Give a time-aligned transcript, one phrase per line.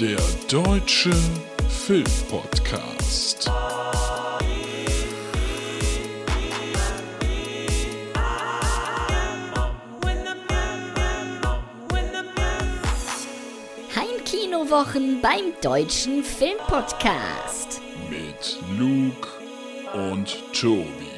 [0.00, 0.16] Der
[0.48, 1.12] Deutsche
[1.68, 3.50] Filmpodcast.
[13.94, 17.82] Heimkinowochen beim Deutschen Filmpodcast.
[18.08, 19.28] Mit Luke
[19.92, 21.09] und Tobi.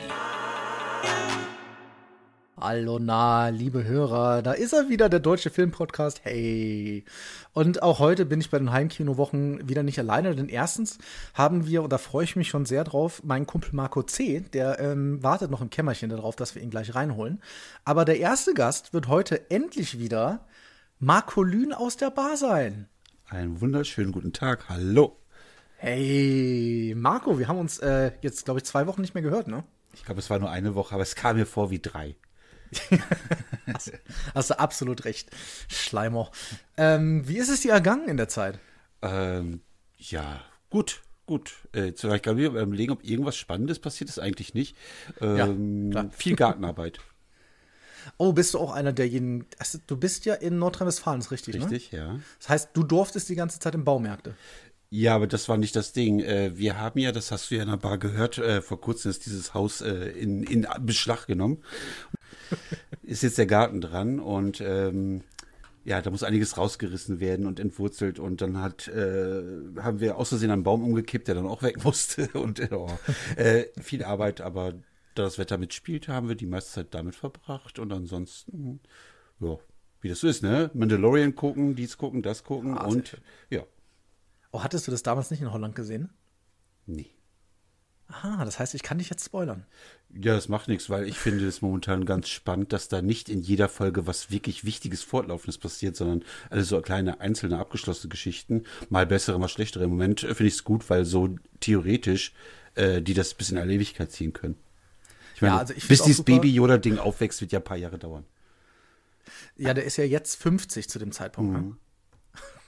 [2.64, 6.20] Hallo na, liebe Hörer, da ist er wieder, der deutsche Filmpodcast.
[6.22, 7.04] Hey.
[7.52, 10.98] Und auch heute bin ich bei den Heimkinowochen wieder nicht alleine, denn erstens
[11.34, 14.78] haben wir, und da freue ich mich schon sehr drauf, meinen Kumpel Marco C., der
[14.78, 17.42] ähm, wartet noch im Kämmerchen darauf, dass wir ihn gleich reinholen.
[17.84, 20.46] Aber der erste Gast wird heute endlich wieder
[21.00, 22.88] Marco Lühn aus der Bar sein.
[23.28, 24.68] Einen wunderschönen guten Tag.
[24.68, 25.16] Hallo.
[25.78, 29.64] Hey, Marco, wir haben uns äh, jetzt, glaube ich, zwei Wochen nicht mehr gehört, ne?
[29.94, 32.14] Ich glaube, es war nur eine Woche, aber es kam mir vor wie drei.
[33.72, 33.92] hast,
[34.34, 35.30] hast, du absolut recht,
[35.68, 36.30] Schleimer.
[36.76, 38.58] Ähm, wie ist es dir ergangen in der Zeit?
[39.02, 39.60] Ähm,
[39.98, 40.40] ja,
[40.70, 41.54] gut, gut.
[41.74, 44.76] Äh, ich glaube, wir überlegen, ob irgendwas Spannendes passiert ist, eigentlich nicht.
[45.20, 46.98] Ähm, ja, viel Gartenarbeit.
[48.16, 51.92] Oh, bist du auch einer derjenigen, also, du bist ja in Nordrhein-Westfalen, ist richtig, Richtig,
[51.92, 51.98] ne?
[51.98, 52.18] ja.
[52.40, 54.34] Das heißt, du durftest die ganze Zeit in Baumärkte.
[54.90, 56.20] Ja, aber das war nicht das Ding.
[56.20, 59.10] Äh, wir haben ja, das hast du ja in der Bar gehört, äh, vor kurzem
[59.10, 61.62] ist dieses Haus äh, in, in Beschlag genommen.
[63.02, 65.22] Ist jetzt der Garten dran und ähm,
[65.84, 69.42] ja, da muss einiges rausgerissen werden und entwurzelt und dann hat äh,
[69.80, 72.90] haben wir aus Versehen einen Baum umgekippt, der dann auch weg musste und oh,
[73.36, 74.72] äh, viel Arbeit, aber
[75.14, 78.80] da das Wetter mitspielte, haben wir die meiste Zeit damit verbracht und ansonsten
[79.40, 79.58] ja,
[80.00, 80.70] wie das so ist, ne?
[80.74, 83.64] Mandalorian gucken, dies gucken, das gucken ah, und ja.
[84.50, 86.10] Oh, hattest du das damals nicht in Holland gesehen?
[86.86, 87.10] Nee.
[88.12, 89.64] Aha, das heißt, ich kann dich jetzt spoilern.
[90.14, 93.40] Ja, das macht nichts, weil ich finde es momentan ganz spannend, dass da nicht in
[93.40, 98.64] jeder Folge was wirklich Wichtiges, Fortlaufendes passiert, sondern alles so kleine, einzelne, abgeschlossene Geschichten.
[98.90, 99.84] Mal bessere, mal schlechtere.
[99.84, 102.34] Im Moment finde ich es gut, weil so theoretisch
[102.74, 104.56] äh, die das bis in alle Ewigkeit ziehen können.
[105.34, 108.24] Ich meine, ja, also ich bis dieses Baby-Yoda-Ding aufwächst, wird ja ein paar Jahre dauern.
[109.56, 111.52] Ja, der ist ja jetzt 50 zu dem Zeitpunkt.
[111.52, 111.76] Ne?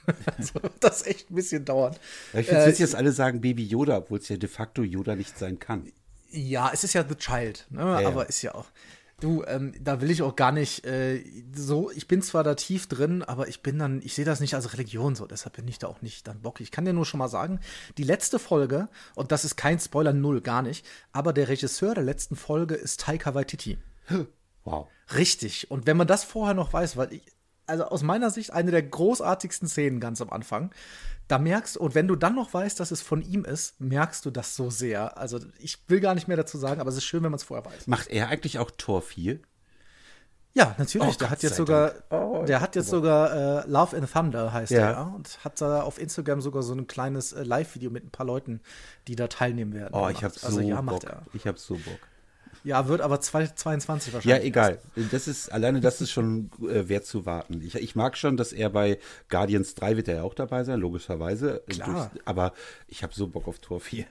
[0.37, 1.95] Also, das echt ein bisschen dauern.
[2.33, 4.49] Ja, ich finde es äh, witzig, dass alle sagen Baby Yoda, obwohl es ja de
[4.49, 5.91] facto Yoda nicht sein kann.
[6.31, 7.81] Ja, es ist ja The Child, ne?
[7.81, 8.29] ja, aber ja.
[8.29, 8.65] ist ja auch.
[9.21, 11.23] Du, ähm, da will ich auch gar nicht äh,
[11.55, 14.55] so, ich bin zwar da tief drin, aber ich bin dann, ich sehe das nicht
[14.55, 16.59] als Religion so, deshalb bin ich da auch nicht dann Bock.
[16.59, 17.61] Ich kann dir nur schon mal sagen,
[17.97, 22.03] die letzte Folge, und das ist kein Spoiler, null, gar nicht, aber der Regisseur der
[22.03, 23.77] letzten Folge ist Taika Waititi.
[24.65, 24.87] Wow.
[25.15, 25.71] Richtig.
[25.71, 27.21] Und wenn man das vorher noch weiß, weil ich,
[27.67, 30.71] also aus meiner Sicht eine der großartigsten Szenen ganz am Anfang.
[31.27, 34.31] Da merkst und wenn du dann noch weißt, dass es von ihm ist, merkst du
[34.31, 35.17] das so sehr.
[35.17, 37.43] Also ich will gar nicht mehr dazu sagen, aber es ist schön, wenn man es
[37.43, 37.87] vorher weiß.
[37.87, 39.39] Macht er eigentlich auch Tor 4?
[40.55, 41.15] Ja, natürlich.
[41.15, 44.71] Oh, der, hat jetzt sogar, oh, der hat jetzt sogar äh, Love in Thunder heißt
[44.71, 44.91] ja.
[44.91, 48.25] er und hat da auf Instagram sogar so ein kleines äh, Live-Video mit ein paar
[48.25, 48.61] Leuten,
[49.09, 49.93] die da teilnehmen werden.
[49.93, 51.03] Oh, ich habe so also, ja, Bock.
[51.33, 51.99] Ich habe so Bock.
[52.65, 54.25] Ja, wird aber 22 wahrscheinlich.
[54.25, 54.79] Ja, egal.
[55.11, 57.61] Das ist, alleine das ist schon äh, wert zu warten.
[57.61, 58.99] Ich, ich mag schon, dass er bei
[59.29, 61.63] Guardians 3 wird er ja auch dabei sein, logischerweise.
[61.67, 62.11] Klar.
[62.25, 62.53] aber
[62.87, 64.05] ich habe so Bock auf Tor 4.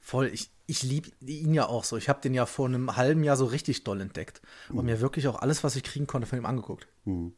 [0.00, 1.96] Voll, ich, ich liebe ihn ja auch so.
[1.96, 4.42] Ich habe den ja vor einem halben Jahr so richtig doll entdeckt.
[4.70, 4.86] Und mhm.
[4.86, 6.88] mir wirklich auch alles, was ich kriegen konnte, von ihm angeguckt.
[7.04, 7.32] Mhm.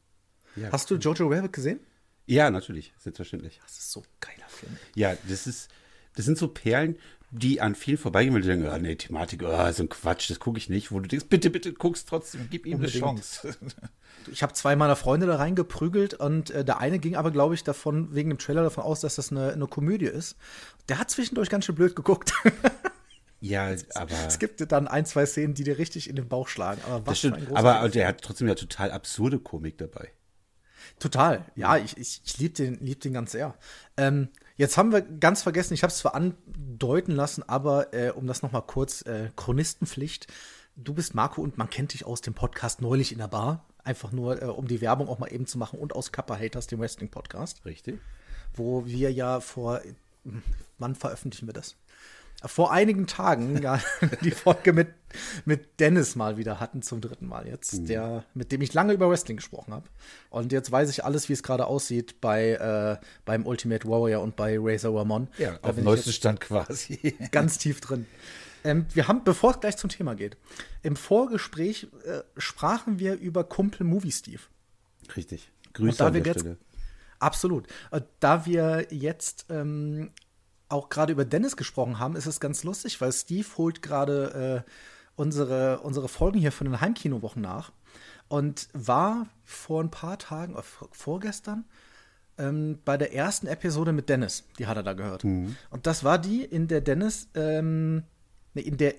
[0.57, 1.81] Ja, Hast du Jojo Rabbit gesehen?
[2.27, 3.61] Ja, natürlich, selbstverständlich.
[3.63, 4.77] Das ist so ein geiler Film.
[4.95, 5.69] Ja, das ist,
[6.17, 6.97] das sind so Perlen,
[7.33, 10.41] die an viel vorbeigehen, weil die denken, oh, nee, Thematik, oh, so ein Quatsch, das
[10.41, 10.91] gucke ich nicht.
[10.91, 13.05] Wo du denkst, bitte, bitte, guckst trotzdem, gib ihm Unbedingt.
[13.05, 13.57] eine Chance.
[14.33, 17.65] Ich habe zwei meiner Freunde da reingeprügelt und äh, der eine ging aber, glaube ich,
[17.65, 20.37] davon, wegen dem Trailer davon aus, dass das eine, eine Komödie ist.
[20.89, 22.33] Der hat zwischendurch ganz schön blöd geguckt.
[23.43, 24.13] Ja, aber.
[24.27, 26.83] Es gibt dann ein, zwei Szenen, die dir richtig in den Bauch schlagen.
[26.87, 27.51] Aber das stimmt.
[27.55, 30.11] Aber der hat trotzdem ja total absurde Komik dabei.
[30.99, 31.47] Total.
[31.57, 33.55] Ja, ich, ich, ich liebe den, lieb den ganz sehr.
[33.97, 34.29] Ähm,
[34.61, 38.43] Jetzt haben wir ganz vergessen, ich habe es zwar andeuten lassen, aber äh, um das
[38.43, 40.27] noch mal kurz, äh, Chronistenpflicht.
[40.77, 43.65] Du bist Marco und man kennt dich aus dem Podcast neulich in der Bar.
[43.85, 46.67] Einfach nur, äh, um die Werbung auch mal eben zu machen und aus Kappa Haters,
[46.67, 47.65] dem Wrestling-Podcast.
[47.65, 48.01] Richtig.
[48.53, 49.81] Wo wir ja vor,
[50.77, 51.77] wann veröffentlichen wir das?
[52.45, 53.81] Vor einigen Tagen ja,
[54.23, 54.89] die Folge mit,
[55.45, 57.87] mit Dennis mal wieder hatten, zum dritten Mal jetzt, mhm.
[57.87, 59.89] der, mit dem ich lange über Wrestling gesprochen habe.
[60.31, 64.37] Und jetzt weiß ich alles, wie es gerade aussieht bei äh, beim Ultimate Warrior und
[64.37, 65.29] bei Razor Ramon.
[65.39, 67.17] Ja, da auf dem neuesten Stand quasi.
[67.31, 68.07] ganz tief drin.
[68.65, 70.37] Ähm, wir haben, bevor es gleich zum Thema geht,
[70.83, 74.43] im Vorgespräch äh, sprachen wir über Kumpel Movie Steve.
[75.17, 75.51] Richtig.
[75.73, 76.59] Grüße an der Stelle.
[77.19, 77.67] Absolut.
[77.91, 80.11] Und da wir jetzt ähm,
[80.71, 84.71] auch gerade über Dennis gesprochen haben, ist es ganz lustig, weil Steve holt gerade äh,
[85.17, 87.73] unsere, unsere Folgen hier von den Heimkinowochen nach
[88.29, 90.63] und war vor ein paar Tagen, äh,
[90.93, 91.65] vorgestern,
[92.39, 94.45] ähm, bei der ersten Episode mit Dennis.
[94.59, 95.25] Die hat er da gehört.
[95.25, 95.57] Mhm.
[95.71, 98.05] Und das war die, in der Dennis, ähm,
[98.55, 98.95] nee, in der,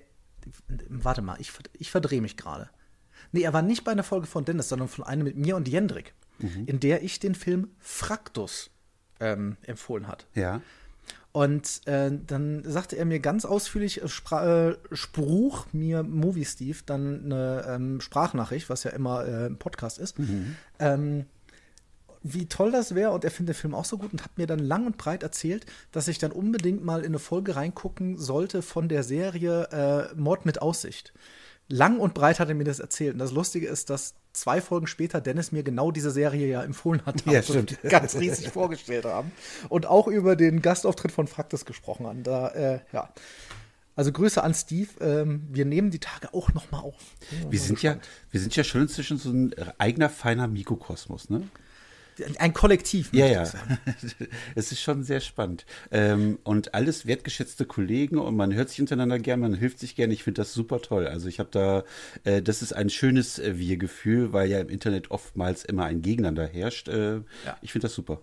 [0.89, 2.69] warte mal, ich, ich verdrehe mich gerade.
[3.31, 5.67] Nee, er war nicht bei einer Folge von Dennis, sondern von einer mit mir und
[5.67, 6.65] Jendrik, Mhm.
[6.65, 8.71] in der ich den Film Fraktus
[9.19, 10.25] ähm, empfohlen hat.
[10.33, 10.61] Ja.
[11.33, 16.79] Und äh, dann sagte er mir ganz ausführlich, äh, spra- äh, Spruch mir Movie Steve
[16.85, 20.17] dann eine ähm, Sprachnachricht, was ja immer äh, ein Podcast ist,
[20.79, 21.25] ähm,
[22.23, 24.45] wie toll das wäre und er findet den Film auch so gut und hat mir
[24.45, 28.61] dann lang und breit erzählt, dass ich dann unbedingt mal in eine Folge reingucken sollte
[28.61, 31.13] von der Serie äh, Mord mit Aussicht.
[31.71, 33.13] Lang und breit hat er mir das erzählt.
[33.13, 37.05] Und das Lustige ist, dass zwei Folgen später Dennis mir genau diese Serie ja empfohlen
[37.05, 37.25] hat.
[37.25, 37.81] Ja, stimmt.
[37.89, 39.31] Ganz riesig vorgestellt haben.
[39.69, 42.23] Und auch über den Gastauftritt von Fraktus gesprochen haben.
[42.23, 43.13] Da, äh, ja.
[43.95, 44.89] Also Grüße an Steve.
[44.99, 46.95] Ähm, wir nehmen die Tage auch noch mal auf.
[47.49, 47.97] Wir sind ja,
[48.31, 51.47] wir sind ja schon inzwischen so ein eigener feiner Mikrokosmos, ne?
[52.37, 53.09] Ein Kollektiv.
[53.13, 53.43] Ja, ja.
[54.55, 55.65] Es ist schon sehr spannend.
[55.91, 60.11] Ähm, und alles wertgeschätzte Kollegen und man hört sich untereinander gern, man hilft sich gern.
[60.11, 61.07] Ich finde das super toll.
[61.07, 61.83] Also ich habe da,
[62.23, 66.47] äh, das ist ein schönes äh, Wir-Gefühl, weil ja im Internet oftmals immer ein Gegeneinander
[66.47, 66.87] herrscht.
[66.89, 67.57] Äh, Ja.
[67.61, 68.21] Ich finde das super.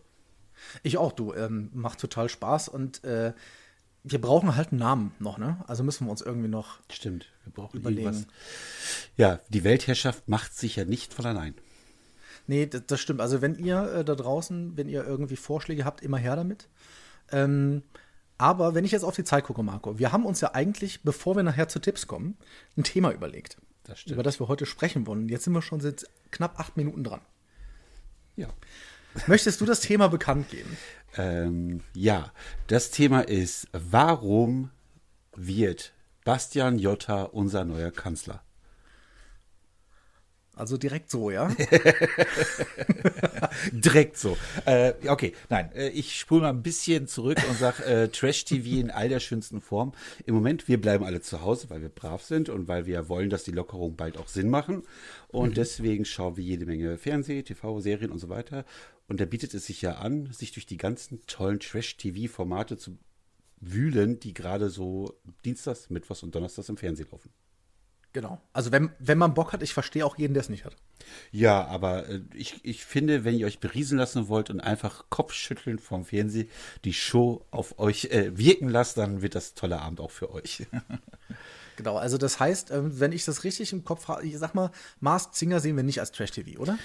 [0.82, 1.32] Ich auch, du.
[1.34, 3.32] Ähm, macht total Spaß und äh,
[4.04, 5.62] wir brauchen halt einen Namen noch, ne?
[5.66, 7.26] Also müssen wir uns irgendwie noch Stimmt.
[7.44, 8.04] Wir brauchen Überlegen.
[8.06, 8.26] irgendwas.
[9.16, 11.54] Ja, die Weltherrschaft macht sich ja nicht von allein.
[12.48, 13.20] Nee, das, das stimmt.
[13.20, 16.68] Also wenn ihr äh, da draußen, wenn ihr irgendwie Vorschläge habt, immer her damit.
[17.30, 17.82] Ähm,
[18.38, 21.36] aber wenn ich jetzt auf die Zeit gucke, Marco, wir haben uns ja eigentlich, bevor
[21.36, 22.38] wir nachher zu Tipps kommen,
[22.76, 23.58] ein Thema überlegt.
[23.84, 24.02] Das.
[24.06, 25.28] Über das wir heute sprechen wollen.
[25.28, 27.20] Jetzt sind wir schon seit knapp acht Minuten dran.
[28.36, 28.48] Ja.
[29.26, 30.76] Möchtest du das Thema bekannt geben?
[31.16, 32.32] Ähm, ja,
[32.66, 34.70] das Thema ist, warum
[35.34, 35.92] wird
[36.24, 38.42] Bastian Jotta unser neuer Kanzler?
[40.58, 41.48] Also direkt so, ja?
[43.72, 44.36] Direkt so.
[44.64, 48.90] Äh, okay, nein, äh, ich spule mal ein bisschen zurück und sage äh, Trash-TV in
[48.90, 49.92] all der schönsten Form.
[50.26, 53.30] Im Moment, wir bleiben alle zu Hause, weil wir brav sind und weil wir wollen,
[53.30, 54.82] dass die Lockerungen bald auch Sinn machen.
[55.28, 58.64] Und deswegen schauen wir jede Menge Fernseh, TV, Serien und so weiter.
[59.06, 62.98] Und da bietet es sich ja an, sich durch die ganzen tollen Trash-TV-Formate zu
[63.60, 65.14] wühlen, die gerade so
[65.44, 67.30] Dienstags, Mittwochs und Donnerstags im Fernsehen laufen.
[68.12, 68.40] Genau.
[68.52, 70.76] Also wenn, wenn man Bock hat, ich verstehe auch jeden, der es nicht hat.
[71.30, 75.78] Ja, aber äh, ich, ich finde, wenn ihr euch beriesen lassen wollt und einfach Kopfschütteln
[75.78, 76.48] vom Fernsehen
[76.84, 80.66] die Show auf euch äh, wirken lasst, dann wird das toller Abend auch für euch.
[81.78, 84.72] Genau, also das heißt, ähm, wenn ich das richtig im Kopf habe, ich sag mal,
[84.98, 86.76] Masked Singer sehen wir nicht als Trash-TV, oder?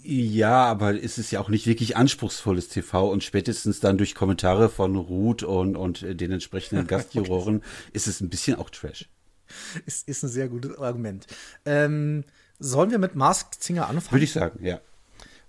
[0.00, 4.68] Ja, aber es ist ja auch nicht wirklich anspruchsvolles TV und spätestens dann durch Kommentare
[4.68, 9.08] von Ruth und, und äh, den entsprechenden Gastjuroren ist es ein bisschen auch Trash.
[9.86, 11.26] Ist, ist ein sehr gutes Argument.
[11.64, 12.24] Ähm,
[12.58, 14.12] sollen wir mit Masked Singer anfangen?
[14.12, 14.80] Würde ich sagen, ja.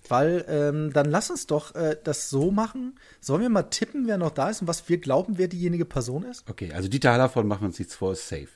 [0.07, 2.97] Weil ähm, dann lass uns doch äh, das so machen.
[3.19, 6.23] Sollen wir mal tippen, wer noch da ist und was wir glauben, wer diejenige Person
[6.23, 6.49] ist?
[6.49, 8.47] Okay, also Dieter Hallervorden machen wir uns nichts vor, ist safe.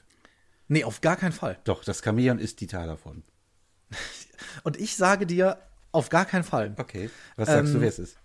[0.68, 1.60] Nee, auf gar keinen Fall.
[1.66, 3.24] Doch, das Chamäleon ist Dieter Hallervorden.
[4.64, 5.58] Und ich sage dir,
[5.92, 6.74] auf gar keinen Fall.
[6.78, 8.18] Okay, was sagst Ähm, du, wer es ist?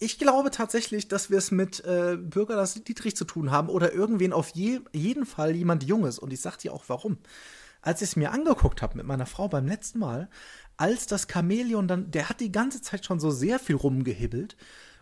[0.00, 3.92] Ich glaube tatsächlich, dass wir es mit äh, Bürger Lars Dietrich zu tun haben oder
[3.92, 6.20] irgendwen auf je, jeden Fall jemand Junges.
[6.20, 7.18] Und ich sag dir auch warum.
[7.82, 10.28] Als ich es mir angeguckt habe mit meiner Frau beim letzten Mal,
[10.76, 14.56] als das Chamäleon dann, der hat die ganze Zeit schon so sehr viel rumgehibbelt.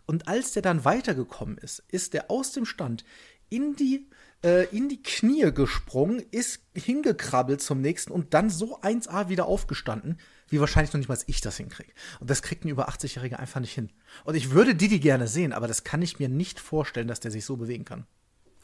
[0.06, 3.04] Und als der dann weitergekommen ist, ist der aus dem Stand
[3.50, 4.08] in die,
[4.42, 10.18] äh, in die Knie gesprungen, ist hingekrabbelt zum nächsten und dann so 1A wieder aufgestanden,
[10.48, 11.92] wie wahrscheinlich noch nicht mal ich das hinkriege.
[12.20, 13.90] Und das kriegt ein über 80-Jähriger einfach nicht hin.
[14.24, 17.30] Und ich würde Didi gerne sehen, aber das kann ich mir nicht vorstellen, dass der
[17.30, 18.06] sich so bewegen kann.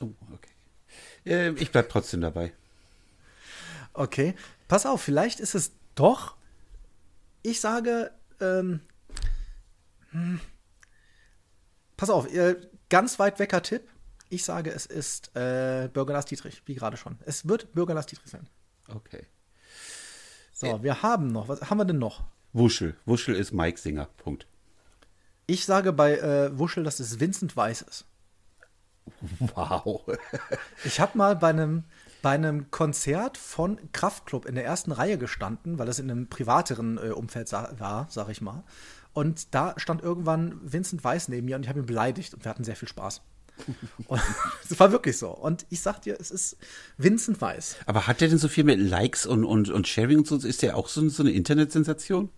[0.00, 0.50] Oh, okay.
[1.24, 2.52] Äh, ich bleib trotzdem dabei.
[3.94, 4.34] Okay,
[4.68, 6.36] pass auf, vielleicht ist es doch.
[7.42, 8.80] Ich sage, ähm,
[10.10, 10.40] hm,
[11.96, 12.56] pass auf, äh,
[12.88, 13.88] ganz weit wecker Tipp.
[14.28, 17.18] Ich sage, es ist äh, Bürger Lars Dietrich, wie gerade schon.
[17.26, 18.48] Es wird Bürger Lars Dietrich sein.
[18.88, 19.26] Okay.
[20.62, 22.22] So, wir haben noch, was haben wir denn noch?
[22.52, 22.96] Wuschel.
[23.04, 24.08] Wuschel ist Mike Singer.
[24.16, 24.46] Punkt.
[25.46, 28.06] Ich sage bei äh, Wuschel, dass es Vincent Weiss ist.
[29.54, 30.06] Wow.
[30.84, 31.84] Ich habe mal bei einem,
[32.22, 36.98] bei einem Konzert von Kraftklub in der ersten Reihe gestanden, weil das in einem privateren
[36.98, 38.62] äh, Umfeld sa war, sag ich mal.
[39.12, 42.50] Und da stand irgendwann Vincent Weiss neben mir und ich habe ihn beleidigt und wir
[42.50, 43.20] hatten sehr viel Spaß.
[44.70, 45.30] Es war wirklich so.
[45.30, 46.56] Und ich sag dir, es ist
[46.96, 47.76] Vincent Weiss.
[47.86, 50.36] Aber hat der denn so viel mit Likes und, und, und Sharing und so?
[50.36, 52.30] Ist der auch so, so eine Internetsensation?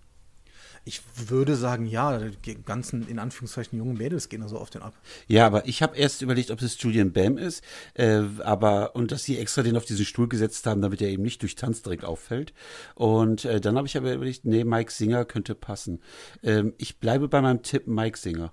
[0.86, 4.82] Ich würde sagen, ja, die ganzen, in Anführungszeichen, jungen Mädels gehen da so auf den
[4.82, 4.94] ab.
[5.28, 7.64] Ja, aber ich habe erst überlegt, ob es Julian Bam ist,
[7.94, 11.22] äh, aber und dass sie extra den auf diesen Stuhl gesetzt haben, damit er eben
[11.22, 12.52] nicht durch Tanz direkt auffällt.
[12.94, 16.02] Und äh, dann habe ich aber überlegt, nee, Mike Singer könnte passen.
[16.42, 18.52] Ähm, ich bleibe bei meinem Tipp Mike Singer.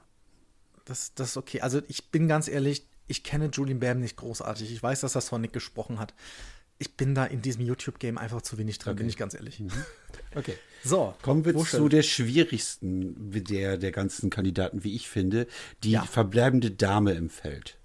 [0.86, 1.62] Das, das ist okay.
[1.62, 4.72] Also ich bin ganz ehrlich, ich kenne Julian Bam nicht großartig.
[4.72, 6.14] Ich weiß, dass das von Nick gesprochen hat.
[6.78, 9.62] Ich bin da in diesem YouTube-Game einfach zu wenig drin, bin ich ganz ehrlich.
[10.34, 10.58] Okay.
[10.84, 15.46] So, Kommen wir zu der schwierigsten der, der ganzen Kandidaten, wie ich finde,
[15.84, 16.04] die Ja.
[16.04, 17.78] verbleibende Dame im Feld.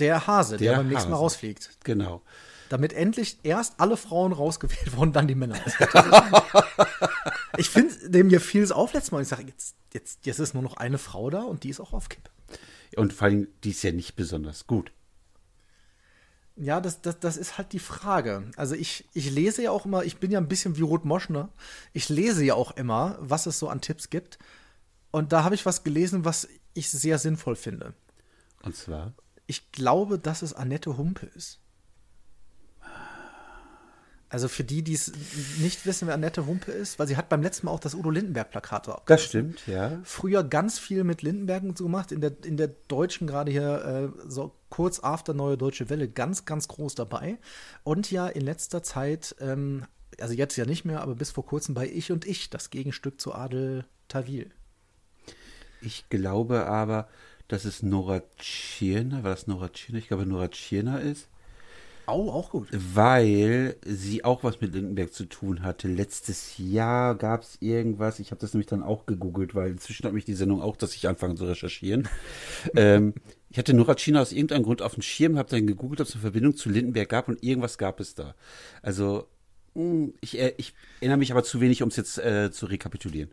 [0.00, 1.22] Der Hase, der, Der beim nächsten Mal Hase.
[1.22, 1.70] rausfliegt.
[1.84, 2.22] Genau.
[2.68, 5.56] Damit endlich erst alle Frauen rausgewählt wurden, dann die Männer.
[7.56, 9.22] ich finde, dem mir fiel es auf letztes Mal.
[9.22, 11.92] Ich sage, jetzt, jetzt, jetzt ist nur noch eine Frau da und die ist auch
[11.92, 12.30] auf Kipp.
[12.96, 14.92] Und vor allem, die ist ja nicht besonders gut.
[16.56, 18.50] Ja, das, das, das ist halt die Frage.
[18.56, 21.50] Also ich, ich lese ja auch immer, ich bin ja ein bisschen wie Ruth Moschner.
[21.92, 24.38] Ich lese ja auch immer, was es so an Tipps gibt.
[25.12, 27.94] Und da habe ich was gelesen, was ich sehr sinnvoll finde.
[28.62, 29.14] Und zwar,
[29.46, 31.60] Ich glaube, dass es Annette Humpe ist.
[34.30, 35.12] Also für die, die es
[35.58, 38.10] nicht wissen, wer Annette Humpe ist, weil sie hat beim letzten Mal auch das Udo
[38.10, 39.02] Lindenberg-Plakat drauf.
[39.06, 40.00] das stimmt, ja.
[40.04, 44.12] Früher ganz viel mit Lindenberg und so gemacht, in der, in der Deutschen gerade hier
[44.14, 47.38] äh, so kurz after Neue Deutsche Welle ganz, ganz groß dabei.
[47.84, 49.84] Und ja in letzter Zeit, ähm,
[50.20, 53.20] also jetzt ja nicht mehr, aber bis vor kurzem bei Ich und Ich, das Gegenstück
[53.20, 54.50] zu Adel Tawil.
[55.80, 57.08] Ich glaube aber,
[57.46, 59.98] dass es Nora Tschirner, war das Nora Tschirner?
[59.98, 61.28] Ich glaube, Nora Tschirner ist.
[62.08, 62.68] Au, auch gut.
[62.72, 65.88] weil sie auch was mit Lindenberg zu tun hatte.
[65.88, 70.12] Letztes Jahr gab es irgendwas, ich habe das nämlich dann auch gegoogelt, weil inzwischen hat
[70.14, 72.08] mich die Sendung auch, dass ich anfange zu recherchieren.
[72.74, 73.14] ähm,
[73.50, 76.14] ich hatte Nora China aus irgendeinem Grund auf dem Schirm, habe dann gegoogelt, ob es
[76.14, 78.34] eine Verbindung zu Lindenberg gab und irgendwas gab es da.
[78.82, 79.26] Also
[79.74, 83.30] mh, ich, äh, ich erinnere mich aber zu wenig, um es jetzt äh, zu rekapitulieren.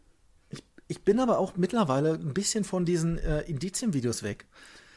[0.50, 4.46] Ich, ich bin aber auch mittlerweile ein bisschen von diesen äh, Indizienvideos weg.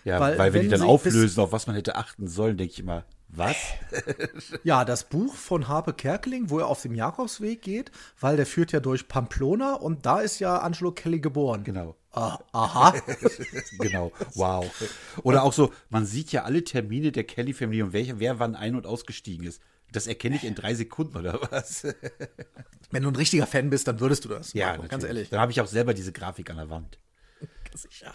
[0.04, 2.56] Ja, Weil, weil, wenn, die wenn dann sie auflösen, auf was man hätte achten sollen,
[2.56, 3.56] denke ich immer, was?
[4.64, 8.72] Ja, das Buch von Harpe Kerkeling, wo er auf dem Jakobsweg geht, weil der führt
[8.72, 11.64] ja durch Pamplona und da ist ja Angelo Kelly geboren.
[11.64, 11.96] Genau.
[12.12, 12.94] Ah, aha.
[13.78, 14.66] genau, wow.
[15.22, 18.74] Oder auch so, man sieht ja alle Termine der Kelly-Familie und welcher, wer wann ein-
[18.74, 19.62] und ausgestiegen ist.
[19.92, 21.86] Das erkenne ich in drei Sekunden oder was?
[22.90, 24.54] Wenn du ein richtiger Fan bist, dann würdest du das.
[24.54, 25.30] Marco, ganz ehrlich.
[25.30, 26.98] Dann habe ich auch selber diese Grafik an der Wand.
[27.74, 28.12] Sicher.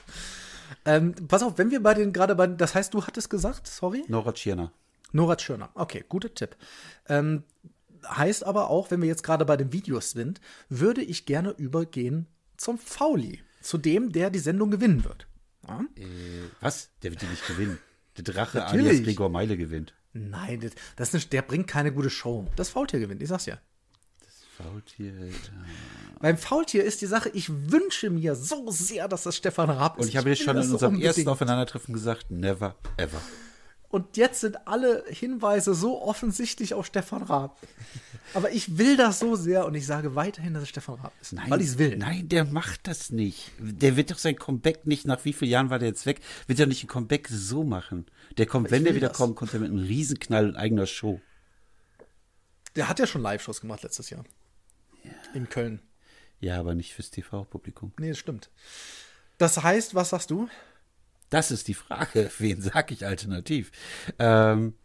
[0.86, 4.04] Ähm, pass auf, wenn wir bei den gerade bei, das heißt, du hattest gesagt, sorry?
[4.08, 4.72] Nora Tschirner.
[5.14, 5.70] Nora Tschirner.
[5.76, 6.58] Okay, guter Tipp.
[7.08, 7.44] Ähm,
[8.06, 12.28] heißt aber auch, wenn wir jetzt gerade bei den Videos sind, würde ich gerne übergehen
[12.58, 15.28] zum Fauli, zu dem, der die Sendung gewinnen wird.
[15.68, 15.86] Ja?
[16.60, 16.90] Was?
[17.02, 17.80] Der wird die nicht gewinnen.
[18.18, 18.88] Der Drache Natürlich.
[18.88, 19.94] alias Gregor Meile gewinnt.
[20.14, 22.48] Nein, das, das ist der bringt keine gute Show.
[22.56, 23.58] Das Faultier gewinnt, ich sag's ja.
[24.58, 25.14] Faultier.
[26.20, 30.04] Beim Faultier ist die Sache, ich wünsche mir so sehr, dass das Stefan Raab ist.
[30.04, 31.18] Und ich habe dir schon das in unserem unbedingt.
[31.18, 33.20] ersten Aufeinandertreffen gesagt, never ever.
[33.94, 37.62] Und jetzt sind alle Hinweise so offensichtlich auf Stefan Raab.
[38.34, 41.36] Aber ich will das so sehr und ich sage weiterhin, dass es Stefan Raab ist.
[41.48, 41.96] weil ich es will.
[41.98, 43.52] Nein, der macht das nicht.
[43.60, 46.60] Der wird doch sein Comeback nicht, nach wie vielen Jahren war der jetzt weg, wird
[46.60, 48.08] er nicht ein Comeback so machen.
[48.40, 49.18] Der kommt, wenn der wieder das.
[49.18, 51.22] kommt, kommt er mit einem Riesenknall und eigener Show.
[52.76, 54.24] Der hat ja schon Live-Shows gemacht letztes Jahr.
[55.36, 55.84] In Köln.
[56.40, 57.94] Ja, aber nicht fürs TV-Publikum.
[58.00, 58.50] Nee, das stimmt.
[59.38, 60.50] Das heißt, was sagst du?
[61.34, 62.30] Das ist die Frage.
[62.38, 63.72] Wen sag ich alternativ?
[64.20, 64.76] Ähm,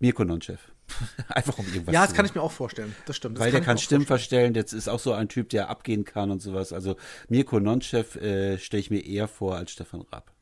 [0.00, 0.58] Mirko Nonchev.
[1.28, 2.92] Einfach um irgendwas ja, zu das kann ich mir auch vorstellen.
[3.06, 3.36] Das stimmt.
[3.36, 4.52] Das Weil der kann Stimmen vorstellen.
[4.52, 6.72] verstellen, der ist auch so ein Typ, der abgehen kann und sowas.
[6.72, 6.96] Also
[7.28, 10.32] Mirko Nonchev äh, stelle ich mir eher vor als Stefan Raab.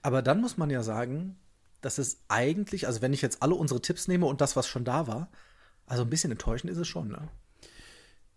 [0.00, 1.36] Aber dann muss man ja sagen,
[1.82, 4.84] dass es eigentlich, also wenn ich jetzt alle unsere Tipps nehme und das, was schon
[4.86, 5.30] da war,
[5.84, 7.28] also ein bisschen enttäuschend ist es schon, ne?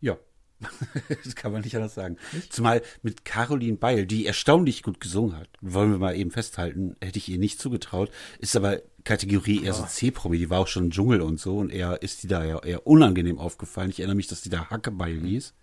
[0.01, 0.17] Ja.
[1.23, 2.17] das kann man nicht anders sagen.
[2.49, 7.19] Zumal mit Caroline Beil, die erstaunlich gut gesungen hat, wollen wir mal eben festhalten, hätte
[7.19, 8.09] ich ihr nicht zugetraut,
[8.39, 11.71] ist aber Kategorie eher so C-Promi, die war auch schon im Dschungel und so und
[11.71, 13.89] eher ist die da ja eher unangenehm aufgefallen.
[13.89, 15.53] Ich erinnere mich, dass die da Hackebeil hieß.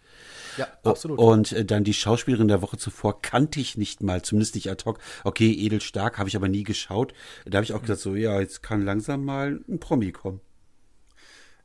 [0.57, 1.19] Ja, absolut.
[1.19, 4.85] Und äh, dann die Schauspielerin der Woche zuvor kannte ich nicht mal, zumindest nicht ad
[4.85, 4.99] hoc.
[5.25, 7.13] Okay, Edel Stark habe ich aber nie geschaut.
[7.45, 10.41] Da habe ich auch gesagt, so, ja, jetzt kann langsam mal ein Promi kommen.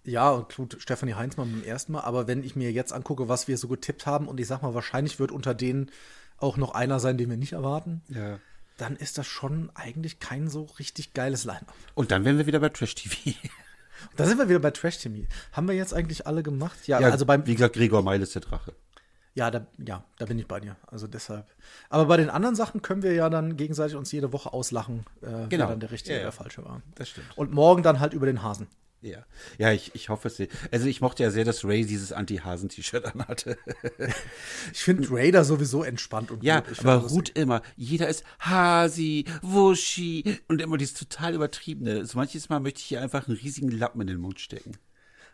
[0.10, 3.48] Ja, und gut, Stefanie Heinzmann beim ersten Mal, aber wenn ich mir jetzt angucke, was
[3.48, 5.92] wir so getippt haben, und ich sag mal, wahrscheinlich wird unter denen
[6.38, 8.40] auch noch einer sein, den wir nicht erwarten, Ja.
[8.78, 11.74] dann ist das schon eigentlich kein so richtig geiles Line-Up.
[11.96, 13.16] Und dann wären wir wieder bei Trash TV.
[14.16, 15.28] Da sind wir wieder bei Trash TV.
[15.52, 16.88] Haben wir jetzt eigentlich alle gemacht?
[16.88, 18.74] Ja, also beim, wie gesagt, Gregor Meil ist der Drache.
[19.34, 20.78] ja, da, ja, da bin ich bei dir.
[20.88, 21.46] Also deshalb.
[21.90, 25.26] Aber bei den anderen Sachen können wir ja dann gegenseitig uns jede Woche auslachen, äh,
[25.28, 25.68] wer Genau.
[25.68, 26.28] dann der richtige Ja, ja.
[26.28, 26.82] oder der falsche war.
[26.96, 27.28] Das stimmt.
[27.38, 28.68] Und morgen dann halt über den Hasen.
[29.02, 29.26] Ja,
[29.58, 30.42] ja ich, ich hoffe es.
[30.72, 33.58] Also ich mochte ja sehr, dass Ray dieses Anti-Hasen-T-Shirt anhatte.
[34.74, 37.62] Ich finde Raider sowieso entspannt und Ja, aber Ruth immer.
[37.76, 42.06] Jeder ist Hasi, Wuschi und immer dieses total übertriebene.
[42.06, 44.74] So manches Mal möchte ich hier einfach einen riesigen Lappen in den Mund stecken.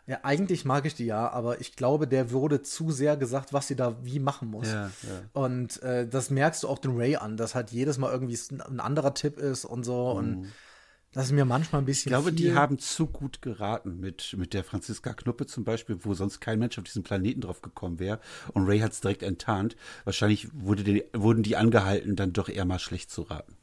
[0.06, 3.66] Ja, eigentlich mag ich die ja, aber ich glaube, der wurde zu sehr gesagt, was
[3.66, 4.68] sie da wie machen muss.
[4.68, 5.22] Ja, ja.
[5.32, 8.60] Und äh, das merkst du auch den Ray an, dass halt jedes Mal irgendwie ein-
[8.60, 10.10] ein anderer Tipp ist und so.
[10.12, 10.46] Und
[11.16, 12.10] das ist mir manchmal ein bisschen.
[12.10, 12.54] Ich glaube, die viel.
[12.54, 16.76] haben zu gut geraten mit, mit der Franziska Knuppe zum Beispiel, wo sonst kein Mensch
[16.76, 18.20] auf diesen Planeten drauf gekommen wäre.
[18.52, 19.76] Und Ray hat es direkt enttarnt.
[20.04, 23.56] Wahrscheinlich wurde die, wurden die angehalten, dann doch eher mal schlecht zu raten.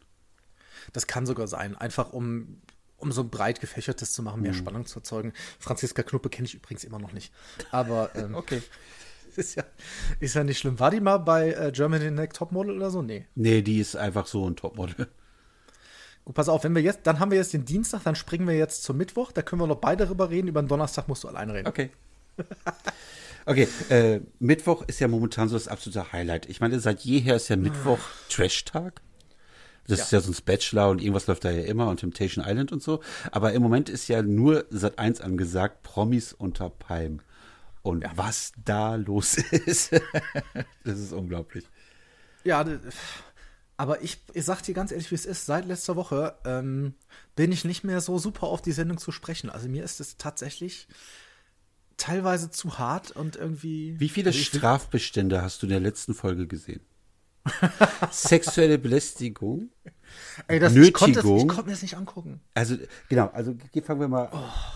[0.94, 2.60] Das kann sogar sein, einfach um,
[2.98, 5.32] um so ein breit gefächertes zu machen, mehr Spannung zu erzeugen.
[5.60, 7.32] Franziska Knuppe kenne ich übrigens immer noch nicht.
[7.70, 8.64] Aber ähm, Okay.
[9.36, 9.64] ist, ja,
[10.20, 10.80] ist ja nicht schlimm.
[10.80, 13.04] War die mal bei äh, Germany Next Topmodel oder so?
[13.04, 13.28] Nee.
[13.36, 15.08] Nee, die ist einfach so ein Topmodel.
[16.26, 18.56] Gut, pass auf, wenn wir jetzt, dann haben wir jetzt den Dienstag, dann springen wir
[18.56, 19.32] jetzt zum Mittwoch.
[19.32, 20.48] Da können wir noch beide drüber reden.
[20.48, 21.68] Über den Donnerstag musst du alleine reden.
[21.68, 21.90] Okay.
[23.46, 26.46] Okay, äh, Mittwoch ist ja momentan so das absolute Highlight.
[26.46, 28.00] Ich meine, seit jeher ist ja Mittwoch
[28.30, 29.02] Trash-Tag.
[29.86, 32.82] Das ist ja sonst Bachelor und irgendwas läuft da ja immer und Temptation Island und
[32.82, 33.02] so.
[33.34, 37.20] Aber im Moment ist ja nur Sat 1 angesagt, Promis unter Palm.
[37.82, 39.92] Und was da los ist,
[40.86, 41.66] das ist unglaublich.
[42.46, 42.80] Ja, d-
[43.78, 45.46] aber ich, ich sag dir ganz ehrlich, wie es ist.
[45.46, 46.94] Seit letzter Woche ähm,
[47.36, 49.50] bin ich nicht mehr so super auf die Sendung zu sprechen.
[49.50, 50.88] Also mir ist es tatsächlich
[51.98, 54.00] teilweise zu hart und irgendwie.
[54.00, 56.82] Wie viele also Strafbestände hast du in der letzten Folge gesehen?
[58.12, 59.70] Sexuelle Belästigung.
[60.48, 61.38] Ey, das, ich konnte Nötigung.
[61.40, 62.40] ich konnte mir das nicht angucken.
[62.54, 62.76] Also,
[63.10, 64.30] genau, also ge- fangen wir mal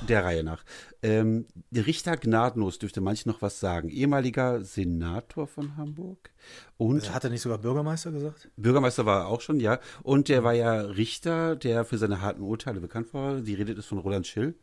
[0.07, 0.63] der Reihe nach.
[1.03, 3.89] Ähm, der Richter Gnadenlos dürfte manch noch was sagen.
[3.89, 6.31] Ehemaliger Senator von Hamburg
[6.77, 8.49] und Hat er nicht sogar Bürgermeister gesagt?
[8.57, 9.79] Bürgermeister war er auch schon, ja.
[10.03, 13.41] Und der war ja Richter, der für seine harten Urteile bekannt war.
[13.41, 14.55] Die Rede ist von Roland Schill.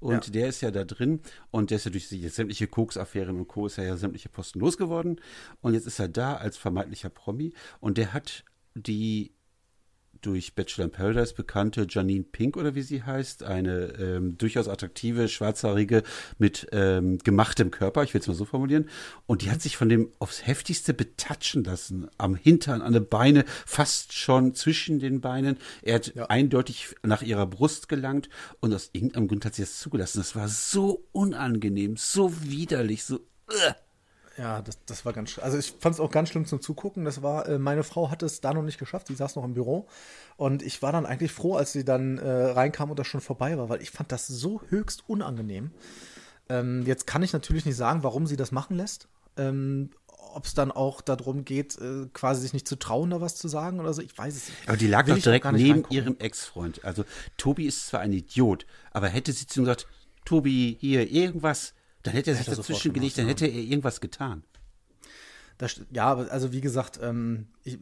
[0.00, 0.32] Und Ja.
[0.32, 1.20] der ist ja da drin.
[1.50, 3.66] Und der ist ja durch die sämtliche Koks-Affären und Co.
[3.66, 5.20] ist er ja sämtliche Posten losgeworden.
[5.60, 7.52] Und jetzt ist er da als vermeintlicher Promi.
[7.80, 8.44] Und der hat
[8.74, 9.32] die
[10.22, 15.28] durch Bachelor in Paradise bekannte Janine Pink oder wie sie heißt, eine ähm, durchaus attraktive,
[15.28, 16.02] schwarzhaarige
[16.38, 18.88] mit ähm, gemachtem Körper, ich will es mal so formulieren.
[19.26, 23.44] Und die hat sich von dem aufs heftigste betatschen lassen, am Hintern, an den Beine,
[23.66, 25.56] fast schon zwischen den Beinen.
[25.82, 26.26] Er hat Ja.
[26.26, 28.28] eindeutig nach ihrer Brust gelangt
[28.60, 30.18] und aus irgendeinem Grund hat sie das zugelassen.
[30.18, 33.16] Das war so unangenehm, so widerlich, so.
[33.48, 33.74] Ugh.
[34.40, 37.04] Ja, das, das war ganz sch- Also ich fand es auch ganz schlimm zum Zugucken.
[37.04, 39.52] Das war, äh, meine Frau hat es da noch nicht geschafft, die saß noch im
[39.52, 39.86] Büro.
[40.38, 43.58] Und ich war dann eigentlich froh, als sie dann äh, reinkam und das schon vorbei
[43.58, 45.72] war, weil ich fand das so höchst unangenehm.
[46.48, 49.08] Ähm, jetzt kann ich natürlich nicht sagen, warum sie das machen lässt.
[49.36, 49.90] Ähm,
[50.34, 53.46] Ob es dann auch darum geht, äh, quasi sich nicht zu trauen, da was zu
[53.48, 54.68] sagen oder so, ich weiß es nicht.
[54.68, 55.96] Aber die lag Will doch direkt neben reingucken.
[55.96, 56.84] ihrem Ex-Freund.
[56.84, 57.04] Also
[57.36, 59.86] Tobi ist zwar ein Idiot, aber hätte sie zu ihm gesagt,
[60.24, 64.42] Tobi, hier, irgendwas, dann hätte er sich dazwischen gelegt, dann hätte er irgendwas getan.
[65.58, 67.78] Das, ja, also wie gesagt, ähm, ich,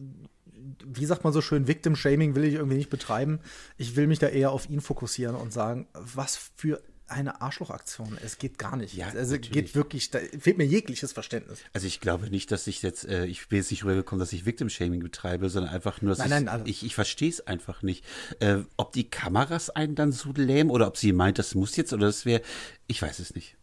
[0.85, 3.41] wie sagt man so schön, Victim Shaming will ich irgendwie nicht betreiben.
[3.77, 8.19] Ich will mich da eher auf ihn fokussieren und sagen, was für eine Arschlochaktion.
[8.23, 8.95] Es geht gar nicht.
[8.95, 9.51] Ja, also natürlich.
[9.51, 11.61] geht wirklich, da fehlt mir jegliches Verständnis.
[11.73, 14.45] Also ich glaube nicht, dass ich jetzt, äh, ich bin jetzt nicht rübergekommen, dass ich
[14.45, 18.05] Victim-Shaming betreibe, sondern einfach nur, dass Nein, nein, also- ich, ich verstehe es einfach nicht.
[18.41, 21.93] Äh, ob die Kameras einen dann so lähmen oder ob sie meint, das muss jetzt
[21.93, 22.43] oder das wäre,
[22.87, 23.57] ich weiß es nicht.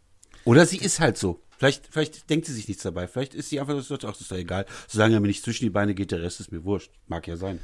[0.46, 1.42] Oder sie ist halt so.
[1.58, 3.08] Vielleicht, vielleicht denkt sie sich nichts dabei.
[3.08, 4.66] Vielleicht ist sie einfach so, ach, das ist doch egal.
[4.88, 6.92] Solange er mir nicht zwischen die Beine geht, der Rest ist mir wurscht.
[7.08, 7.60] Mag ja sein.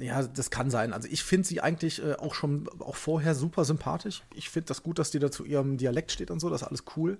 [0.00, 0.92] Ja, das kann sein.
[0.92, 4.22] Also ich finde sie eigentlich äh, auch schon auch vorher super sympathisch.
[4.34, 6.68] Ich finde das gut, dass die da zu ihrem Dialekt steht und so, das ist
[6.68, 7.18] alles cool.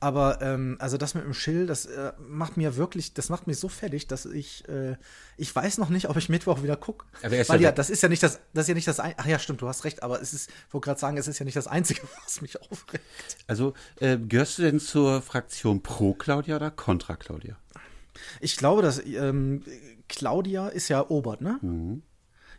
[0.00, 3.58] Aber ähm, also das mit dem Schill, das äh, macht mir wirklich, das macht mich
[3.58, 4.96] so fertig, dass ich, äh,
[5.36, 7.06] ich weiß noch nicht, ob ich Mittwoch wieder gucke.
[7.22, 9.38] Weil ja das ist ja nicht das, das ist ja nicht das, ein ach ja,
[9.38, 11.66] stimmt, du hast recht, aber es ist, wollte gerade sagen, es ist ja nicht das
[11.66, 13.04] Einzige, was mich aufregt.
[13.46, 17.56] Also, äh, gehörst du denn zur Fraktion pro Claudia oder contra Claudia?
[18.40, 19.62] Ich glaube, dass ähm,
[20.08, 21.58] Claudia ist ja Obert, ne?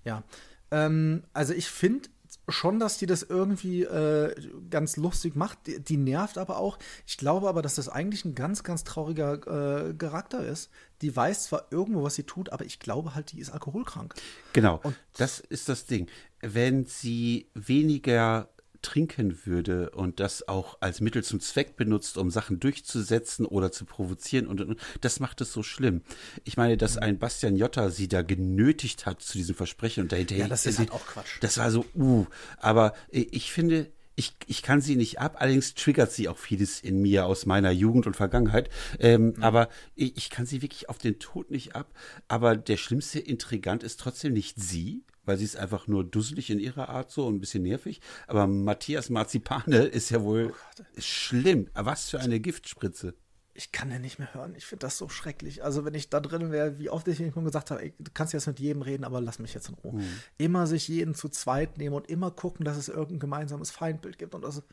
[0.06, 0.24] Ja.
[0.72, 2.10] Ähm, also ich finde
[2.48, 4.34] schon, dass die das irgendwie äh,
[4.70, 5.68] ganz lustig macht.
[5.68, 6.78] Die, die nervt aber auch.
[7.08, 10.70] Ich glaube aber, dass das eigentlich ein ganz, ganz trauriger äh, Charakter ist.
[11.02, 14.16] Die weiß zwar irgendwo, was sie tut, aber ich glaube halt, die ist alkoholkrank.
[14.54, 14.82] Genau,
[15.18, 16.08] das ist das Ding.
[16.42, 18.50] Wenn sie weniger
[18.82, 23.86] trinken würde und das auch als Mittel zum Zweck benutzt, um Sachen durchzusetzen oder zu
[23.86, 26.02] provozieren und, und, und das macht es so schlimm.
[26.44, 30.36] Ich meine, dass ein Bastian Jotta sie da genötigt hat zu diesem Versprechen und dahinter
[30.36, 31.38] Ja, das ist halt auch Quatsch.
[31.42, 32.26] Das war so, uh,
[32.58, 37.02] aber ich finde, ich, ich kann sie nicht ab, allerdings triggert sie auch vieles in
[37.02, 38.70] mir aus meiner Jugend und Vergangenheit.
[39.00, 41.94] Ähm, Aber ich, ich kann sie wirklich auf den Tod nicht ab.
[42.28, 46.60] Aber der schlimmste Intrigant ist trotzdem nicht sie, weil sie ist einfach nur dusselig in
[46.60, 48.02] ihrer Art so und ein bisschen nervig.
[48.26, 50.54] Aber Matthias Marzipane ist ja wohl
[50.98, 51.70] schlimm.
[51.76, 53.14] Was für eine Giftspritze.
[53.54, 54.56] Ich kann ja nicht mehr hören.
[54.58, 55.64] Ich finde das so schrecklich.
[55.64, 58.34] Also, wenn ich da drin wäre, wie oft ich mir gesagt habe, ey, du kannst
[58.34, 60.02] jetzt mit jedem reden, aber lass mich jetzt in Ruhe.
[60.38, 64.34] Immer sich jeden zu zweit nehmen und immer gucken, dass es irgendein gemeinsames Feindbild gibt.
[64.34, 64.64] Und das,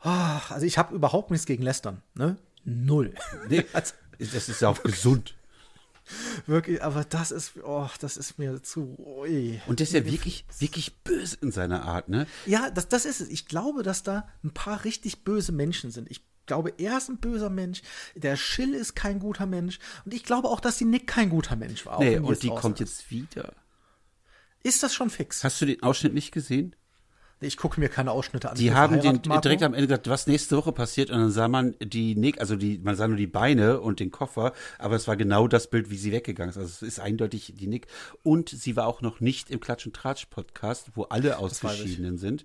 [0.00, 2.02] Ah, also, ich habe überhaupt nichts gegen Lästern.
[2.14, 2.36] Ne?
[2.64, 3.14] Null.
[3.48, 5.34] Nee, Also, das ist ja auch gesund.
[6.46, 8.96] Wirklich, aber das ist, oh, das ist mir zu.
[8.98, 9.60] Ui.
[9.66, 12.26] Und der ist ja wirklich, wirklich böse in seiner Art, ne?
[12.46, 13.28] Ja, das, das ist es.
[13.28, 16.10] Ich glaube, dass da ein paar richtig böse Menschen sind.
[16.10, 17.82] Ich glaube, er ist ein böser Mensch.
[18.16, 19.78] Der Schill ist kein guter Mensch.
[20.04, 22.00] Und ich glaube auch, dass die Nick kein guter Mensch war.
[22.00, 23.00] Nee, und die kommt ist.
[23.00, 23.52] jetzt wieder.
[24.62, 25.44] Ist das schon fix?
[25.44, 26.74] Hast du den Ausschnitt nicht gesehen?
[27.40, 28.56] Ich gucke mir keine Ausschnitte an.
[28.56, 29.42] Die haben den Marco.
[29.42, 32.56] direkt am Ende gesagt, was nächste Woche passiert, und dann sah man die Nick, also
[32.56, 35.88] die, man sah nur die Beine und den Koffer, aber es war genau das Bild,
[35.90, 36.56] wie sie weggegangen ist.
[36.56, 37.86] Also es ist eindeutig die Nick.
[38.24, 42.44] Und sie war auch noch nicht im Klatsch und Tratsch Podcast, wo alle ausgeschiedenen sind.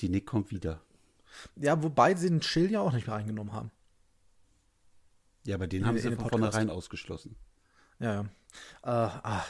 [0.00, 0.80] Die Nick kommt wieder.
[1.56, 3.70] Ja, wobei sie den Chill ja auch nicht mehr eingenommen haben.
[5.44, 7.36] Ja, aber den In- haben sie den von vornherein ausgeschlossen.
[7.98, 8.20] Ja, ja.
[8.82, 9.44] Äh, ah.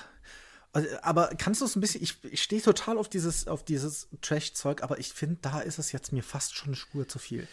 [0.76, 4.08] Also, aber kannst du es ein bisschen, ich, ich stehe total auf dieses, auf dieses
[4.20, 7.48] Trash-Zeug, aber ich finde, da ist es jetzt mir fast schon eine Spur zu viel.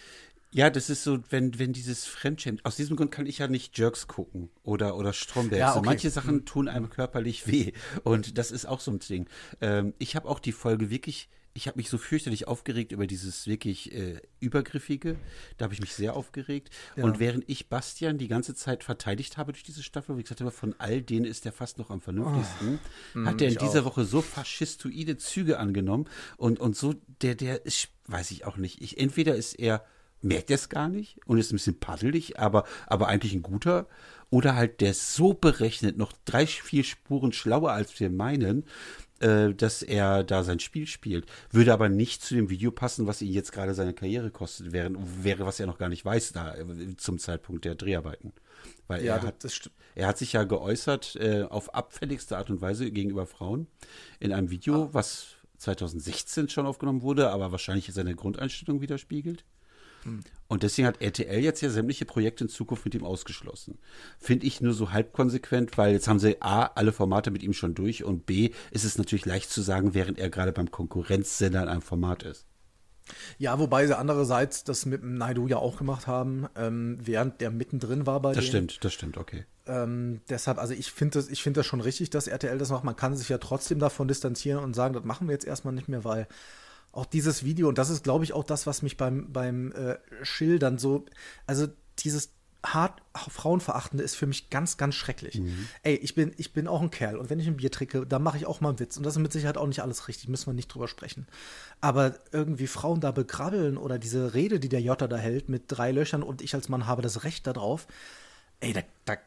[0.52, 3.78] Ja, das ist so, wenn, wenn dieses Fremdschämen, aus diesem Grund kann ich ja nicht
[3.78, 5.58] Jerks gucken oder, oder Stromberg.
[5.58, 5.86] Ja, So okay.
[5.86, 7.72] manche Sachen tun einem körperlich weh.
[8.04, 9.30] Und das ist auch so ein Ding.
[9.62, 13.46] Ähm, ich habe auch die Folge wirklich, ich habe mich so fürchterlich aufgeregt über dieses
[13.46, 15.18] wirklich äh, Übergriffige.
[15.58, 16.72] Da habe ich mich sehr aufgeregt.
[16.96, 20.52] Und während ich Bastian die ganze Zeit verteidigt habe durch diese Staffel, wie gesagt habe,
[20.52, 22.80] von all denen ist der fast noch am vernünftigsten,
[23.24, 23.86] hat er in dieser auch.
[23.86, 26.06] Woche so faschistoide Züge angenommen
[26.38, 28.82] und, und so, der, der ist, weiß ich auch nicht.
[28.82, 29.86] Ich, entweder ist er
[30.24, 33.88] merkt er es gar nicht und ist ein bisschen paddelig, aber, aber eigentlich ein guter.
[34.30, 38.66] Oder halt der ist so berechnet, noch drei, vier Spuren schlauer als wir meinen,
[39.24, 41.26] äh, dass er da sein Spiel spielt.
[41.50, 44.92] Würde aber nicht zu dem Video passen, was ihn jetzt gerade seine Karriere kostet, wäre,
[44.96, 48.34] wäre was er noch gar nicht weiß da äh, zum Zeitpunkt der Dreharbeiten.
[48.88, 49.46] Weil Ja, er hat,
[49.96, 53.68] er hat sich ja geäußert äh, auf abfälligste Art und Weise gegenüber Frauen
[54.20, 59.46] in einem Video, was 2016 schon aufgenommen wurde, aber wahrscheinlich seine Grundeinstellung widerspiegelt.
[60.48, 63.80] Und deswegen hat RTL jetzt ja sämtliche Projekte in Zukunft mit ihm ausgeschlossen.
[64.20, 67.54] Finde ich nur so halb konsequent, weil jetzt haben sie A, alle Formate mit ihm
[67.54, 71.64] schon durch und B, ist es natürlich leicht zu sagen, während er gerade beim Konkurrenzsender
[71.64, 72.46] in einem Format ist.
[73.38, 77.52] Ja, wobei sie andererseits das mit dem Naidu ja auch gemacht haben, ähm, während der
[77.52, 78.70] mittendrin war bei Das denen.
[78.70, 79.46] stimmt, das stimmt, okay.
[79.66, 82.84] Ähm, deshalb, also ich finde das, ich finde das schon richtig, dass RTL das macht.
[82.84, 85.88] Man kann sich ja trotzdem davon distanzieren und sagen, das machen wir jetzt erstmal nicht
[85.88, 86.28] mehr, weil
[86.94, 89.98] auch dieses Video, und das ist, glaube ich, auch das, was mich beim, beim äh,
[90.22, 91.06] Schildern so,
[91.46, 91.68] also
[92.00, 92.30] dieses
[92.66, 95.42] hart Frauenverachtende ist für mich ganz, ganz schrecklich.
[95.82, 98.24] Ey, ich bin, ich bin auch ein Kerl und wenn ich ein Bier trinke, dann
[98.24, 98.96] mache ich auch mal einen Witz.
[98.96, 101.28] Und das ist mit Sicherheit auch nicht alles richtig, müssen wir nicht drüber sprechen.
[101.82, 105.92] Aber irgendwie Frauen da begrabbeln oder diese Rede, die der Jota da hält mit drei
[105.92, 107.86] Löchern und ich als Mann habe das Recht darauf,
[108.62, 109.18] ey, da, da,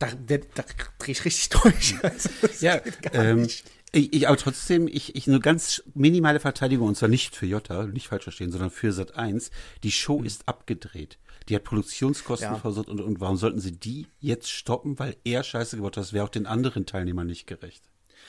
[0.00, 0.64] da, da, da
[0.98, 1.94] drehe ich richtig durch.
[2.02, 2.80] Also, Ja,
[3.12, 3.64] ähm, nicht.
[3.94, 7.86] Ich, ich, aber trotzdem, ich, ich eine ganz minimale Verteidigung, und zwar nicht für Jota,
[7.86, 9.50] nicht falsch verstehen, sondern für Sat 1.
[9.82, 11.18] Die Show ist abgedreht.
[11.48, 12.58] Die hat Produktionskosten Ja.
[12.58, 14.98] versorgt und, und warum sollten sie die jetzt stoppen?
[14.98, 16.04] Weil er Scheiße gebaut hat.
[16.04, 17.84] Das wäre auch den anderen Teilnehmern nicht gerecht.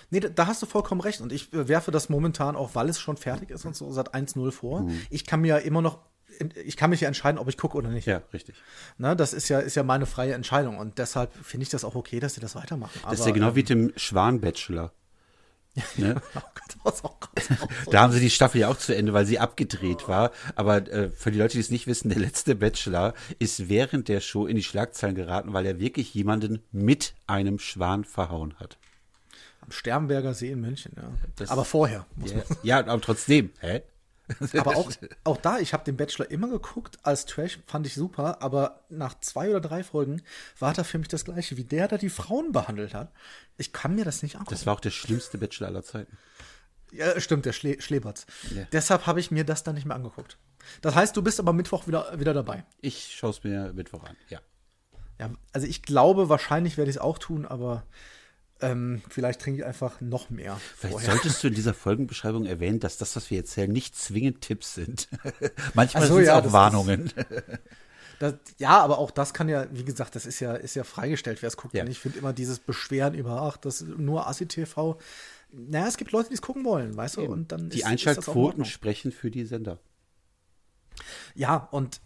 [0.09, 1.21] Nee, da, hast du vollkommen recht.
[1.21, 4.13] Und ich äh, werfe das momentan, auch weil es schon fertig ist und so, seit
[4.13, 4.81] 1-0 vor.
[4.81, 5.01] Mhm.
[5.09, 5.99] Ich kann mir ja immer noch,
[6.65, 8.05] ich kann mich ja entscheiden, ob ich gucke oder nicht.
[8.05, 8.55] Ja, richtig.
[8.97, 10.77] Ne, das ist ja, ist ja meine freie Entscheidung.
[10.77, 12.99] Und deshalb finde ich das auch okay, dass sie das weitermachen.
[13.09, 14.91] Das ist ja genau wie mit dem Schwan-Bachelor.
[15.97, 16.21] Ne?
[16.35, 17.15] Oh Gott, oh Gott, oh
[17.67, 17.93] Gott.
[17.93, 20.31] Da haben sie die Staffel ja auch zu Ende, weil sie abgedreht war.
[20.55, 24.21] Aber äh, für die Leute, die es nicht wissen, der letzte Bachelor ist während der
[24.21, 28.77] Show in die Schlagzeilen geraten, weil er wirklich jemanden mit einem Schwan verhauen hat.
[29.61, 31.11] Am Sternberger See in München, ja.
[31.35, 32.05] Das- aber vorher.
[32.15, 33.49] Muss Ja, ja, aber trotzdem.
[33.59, 33.81] Hä?
[34.57, 34.91] Aber auch,
[35.23, 39.19] auch da, ich habe den Bachelor immer geguckt als Trash, fand ich super, aber nach
[39.19, 40.21] zwei oder drei Folgen
[40.59, 43.11] war da für mich das Gleiche, wie der da die Frauen behandelt hat.
[43.57, 44.55] Ich kann mir das nicht angucken.
[44.55, 46.17] Das war auch der schlimmste Bachelor aller Zeiten.
[46.91, 48.25] ja, stimmt, der Schle Schleberts.
[48.55, 48.63] Ja.
[48.71, 50.37] Deshalb habe ich mir das dann nicht mehr angeguckt.
[50.81, 52.65] Das heißt, du bist aber Mittwoch wieder, wieder dabei.
[52.81, 54.15] Ich schaue es mir Mittwoch an.
[54.29, 54.39] Ja.
[55.19, 57.85] Ja, also ich glaube, wahrscheinlich werde ich es auch tun, aber
[58.65, 61.11] ähm, vielleicht trinke ich einfach noch mehr Vielleicht vorher.
[61.11, 65.07] solltest du in dieser Folgenbeschreibung erwähnen, dass das, was wir erzählen, nicht zwingend Tipps sind.
[65.73, 67.11] Manchmal so, sind es ja, auch Warnungen.
[68.17, 71.41] Das, ja, aber auch das kann ja, wie gesagt, das ist ja, ist ja freigestellt,
[71.41, 71.73] wer es guckt.
[71.73, 71.83] Ja.
[71.83, 74.97] Und ich finde immer dieses Beschweren über, ach, das ist nur Assi-TV.
[75.51, 77.23] Naja, es gibt Leute, die es gucken wollen, weißt du?
[77.23, 78.65] Und dann die ist, ist Einschaltquoten Ordnung.
[78.65, 79.79] sprechen für die Sender.
[81.33, 81.99] Ja, und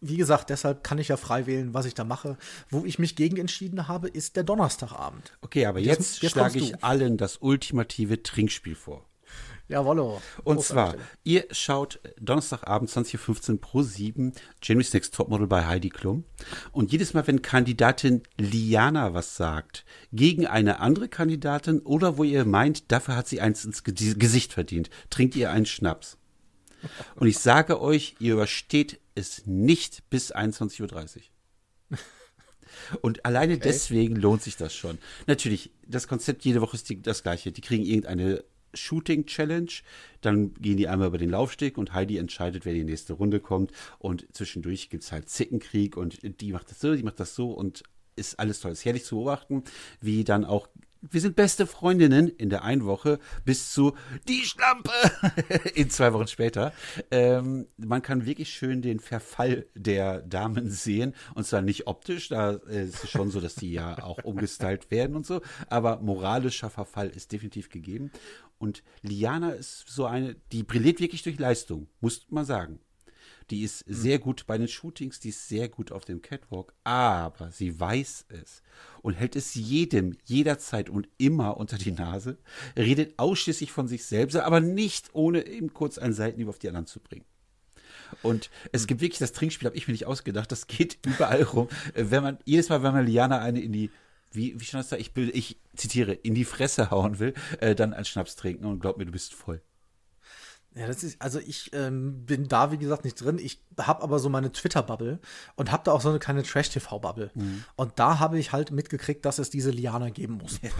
[0.00, 2.36] wie gesagt, deshalb kann ich ja frei wählen, was ich da mache.
[2.70, 5.32] Wo ich mich gegen entschieden habe, ist der Donnerstagabend.
[5.42, 9.06] Okay, aber Jetzt- jetzt, jetzt schlage ich allen das ultimative Trinkspiel vor.
[9.68, 10.20] Jawollo.
[10.42, 16.24] Und zwar, ihr schaut Donnerstagabend 20.15 Uhr pro 7 Jamie's Next Topmodel bei Heidi Klum.
[16.72, 22.44] Und jedes Mal, wenn Kandidatin Liana was sagt, gegen eine andere Kandidatin oder wo ihr
[22.44, 26.16] meint, dafür hat sie eins ins Ge- Gesicht verdient, trinkt ihr einen Schnaps.
[27.16, 31.98] Und ich sage euch, ihr übersteht es nicht bis 21.30 Uhr.
[33.02, 34.98] Und alleine deswegen lohnt sich das schon.
[35.26, 37.52] Natürlich, das Konzept jede Woche ist die, das gleiche.
[37.52, 39.70] Die kriegen irgendeine Shooting-Challenge,
[40.20, 43.72] dann gehen die einmal über den Laufsteg und Heidi entscheidet, wer die nächste Runde kommt.
[43.98, 47.50] Und zwischendurch gibt es halt Zickenkrieg und die macht das so, die macht das so
[47.52, 47.82] und
[48.16, 48.72] ist alles toll.
[48.72, 49.64] Ist herrlich zu beobachten,
[50.00, 50.68] wie dann auch
[51.02, 53.96] wir sind beste Freundinnen in der einen Woche bis zu
[54.28, 54.90] die Schlampe
[55.74, 56.72] in zwei Wochen später.
[57.10, 62.54] Ähm, man kann wirklich schön den Verfall der Damen sehen und zwar nicht optisch, da
[62.68, 66.70] äh, ist es schon so, dass die ja auch umgestylt werden und so, aber moralischer
[66.70, 68.10] Verfall ist definitiv gegeben.
[68.58, 72.78] Und Liana ist so eine, die brilliert wirklich durch Leistung, muss man sagen.
[73.50, 77.50] Die ist sehr gut bei den Shootings, die ist sehr gut auf dem Catwalk, aber
[77.50, 78.62] sie weiß es
[79.02, 82.38] und hält es jedem, jederzeit und immer unter die Nase,
[82.76, 86.86] redet ausschließlich von sich selbst, aber nicht ohne eben kurz einen Seitenhieb auf die anderen
[86.86, 87.24] zu bringen.
[88.22, 91.68] Und es gibt wirklich das Trinkspiel, habe ich mir nicht ausgedacht, das geht überall rum.
[91.94, 93.90] Äh, Wenn man, jedes Mal, wenn man Liana eine in die,
[94.32, 94.96] wie, wie stand das da?
[94.96, 98.96] Ich, ich zitiere, in die Fresse hauen will, äh, dann einen Schnaps trinken und glaub
[98.96, 99.60] mir, du bist voll.
[100.74, 103.38] Ja, das ist, also ich ähm, bin da, wie gesagt, nicht drin.
[103.38, 105.18] Ich habe aber so meine Twitter-Bubble
[105.56, 107.32] und habe da auch so eine kleine Trash-TV-Bubble.
[107.34, 107.64] Mhm.
[107.74, 110.60] Und da habe ich halt mitgekriegt, dass es diese Liana geben muss.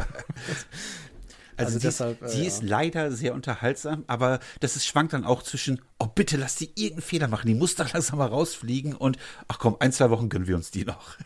[1.57, 2.47] Also, Also sie, deshalb, ist, äh, sie ja.
[2.47, 6.71] ist leider sehr unterhaltsam, aber das ist, schwankt dann auch zwischen, oh bitte lass die
[6.75, 10.31] irgendeinen Fehler machen, die muss doch langsam mal rausfliegen und ach komm, ein, zwei Wochen
[10.31, 11.19] gönnen wir uns die noch.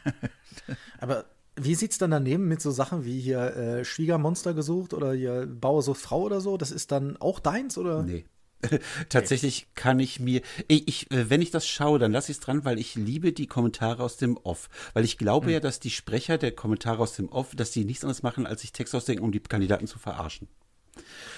[0.99, 5.47] Aber wie sieht's dann daneben mit so Sachen wie hier äh, Schwiegermonster gesucht oder hier
[5.47, 6.57] Bauer sucht Frau oder so?
[6.57, 8.03] Das ist dann auch deins oder?
[8.03, 8.25] Nee.
[9.09, 12.45] Tatsächlich kann ich mir, ich, ich, äh, wenn ich das schaue, dann lasse ich es
[12.45, 14.69] dran, weil ich liebe die Kommentare aus dem Off.
[14.93, 18.05] Weil ich glaube ja, dass die Sprecher der Kommentare aus dem Off, dass die nichts
[18.05, 20.49] anderes machen, als sich Text ausdenken, um die Kandidaten zu verarschen.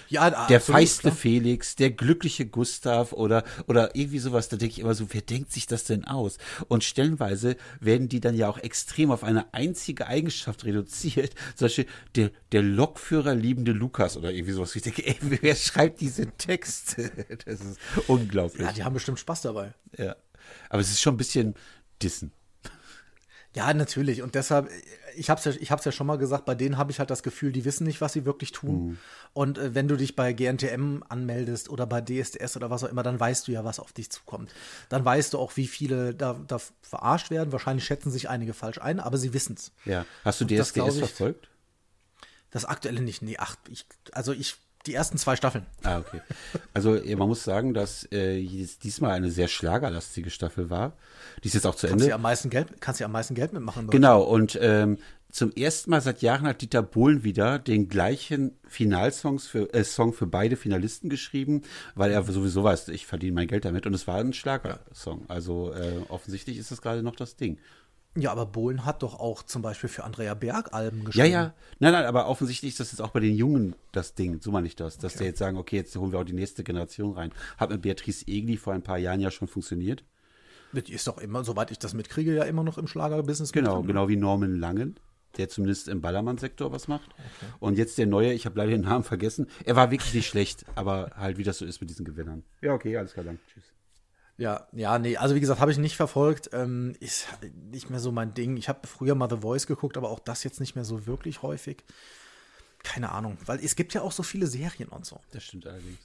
[0.08, 1.14] Ja, der absolut, feiste klar.
[1.14, 5.52] Felix, der glückliche Gustav oder, oder irgendwie sowas, da denke ich immer so, wer denkt
[5.52, 6.38] sich das denn aus?
[6.68, 11.34] Und stellenweise werden die dann ja auch extrem auf eine einzige Eigenschaft reduziert.
[11.56, 14.76] Zum Beispiel der, der Lokführer liebende Lukas oder irgendwie sowas.
[14.76, 17.10] Ich denke, ey, wer schreibt diese Texte?
[17.44, 18.66] Das ist unglaublich.
[18.66, 19.74] Ja, die haben bestimmt Spaß dabei.
[19.96, 20.16] Ja.
[20.68, 21.54] Aber es ist schon ein bisschen
[22.02, 22.32] Dissen.
[23.56, 24.20] Ja, natürlich.
[24.20, 24.68] Und deshalb,
[25.16, 27.08] ich habe es ja, ich hab's ja schon mal gesagt, bei denen habe ich halt
[27.08, 28.98] das Gefühl, die wissen nicht, was sie wirklich tun.
[29.32, 33.02] Und äh, wenn du dich bei GNTM anmeldest oder bei DSDS oder was auch immer,
[33.02, 34.52] dann weißt du ja, was auf dich zukommt.
[34.90, 37.50] Dann weißt du auch, wie viele da, da verarscht werden.
[37.50, 39.72] Wahrscheinlich schätzen sich einige falsch ein, aber sie wissen es.
[39.86, 40.04] Ja.
[40.22, 41.48] Hast du das DSDS ich- verfolgt?
[42.50, 43.22] Das aktuelle nicht.
[43.22, 44.56] Nee, ach, ich, also ich,
[44.87, 45.66] die ersten zwei Staffeln.
[45.83, 46.20] Ah, okay.
[46.75, 50.92] Also man muss sagen, dass äh, dies- diesmal eine sehr schlagerlastige Staffel war.
[51.42, 52.11] Die ist jetzt auch zu Kannst Ende.
[52.11, 53.88] du am meisten Geld, kannst ja am meisten Geld mitmachen.
[53.88, 54.99] Genau, und ähm,
[55.31, 60.12] zum ersten Mal seit Jahren hat Dieter Bohlen wieder den gleichen Finalsongs für, äh, Song
[60.14, 61.62] für beide Finalisten geschrieben,
[61.94, 65.25] weil er sowieso weiß, ich verdiene mein Geld damit und es war ein Schlagersong.
[65.29, 67.59] Also äh, offensichtlich ist das gerade noch das Ding.
[68.18, 71.29] Ja, aber Bohlen hat doch auch zum Beispiel für Andrea Berg Alben Ja, geschrieben.
[71.33, 74.50] ja, nein, nein, aber offensichtlich ist das jetzt auch bei den Jungen das Ding, so
[74.50, 77.12] meine ich das, dass die jetzt sagen, okay, jetzt holen wir auch die nächste Generation
[77.12, 77.33] rein.
[77.59, 80.02] Hat mit Beatrice Egli vor ein paar Jahren ja schon funktioniert.
[80.72, 83.52] Die ist doch immer, soweit ich das mitkriege, ja immer noch im Schlagerbusiness.
[83.52, 83.87] Genau, drin.
[83.88, 84.96] genau wie Norman Langen,
[85.37, 87.09] der zumindest im Ballermann-Sektor was macht.
[87.61, 89.46] Und jetzt der neue, ich habe leider den Namen vergessen.
[89.64, 92.42] Er war wirklich nicht schlecht, aber halt wie das so ist mit diesen Gewinnern.
[92.62, 93.40] Ja, okay, alles klar, danke.
[93.52, 93.64] Tschüss.
[94.38, 96.51] Ja, ja, nee, also wie gesagt, habe ich nicht verfolgt.
[96.53, 97.27] Ähm, ist
[97.72, 98.57] nicht mehr so mein Ding.
[98.57, 101.42] Ich habe früher mal The Voice geguckt, aber auch das jetzt nicht mehr so wirklich
[101.42, 101.85] häufig.
[102.83, 105.20] Keine Ahnung, weil es gibt ja auch so viele Serien und so.
[105.33, 105.99] Das stimmt allerdings.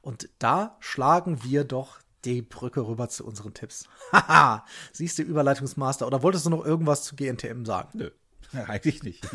[0.00, 3.84] Und da schlagen wir doch die Brücke rüber zu unseren Tipps.
[4.12, 6.06] Haha, siehst du, Überleitungsmaster.
[6.06, 7.98] Oder wolltest du noch irgendwas zu GNTM sagen?
[7.98, 8.10] Nö,
[8.66, 9.26] eigentlich nicht.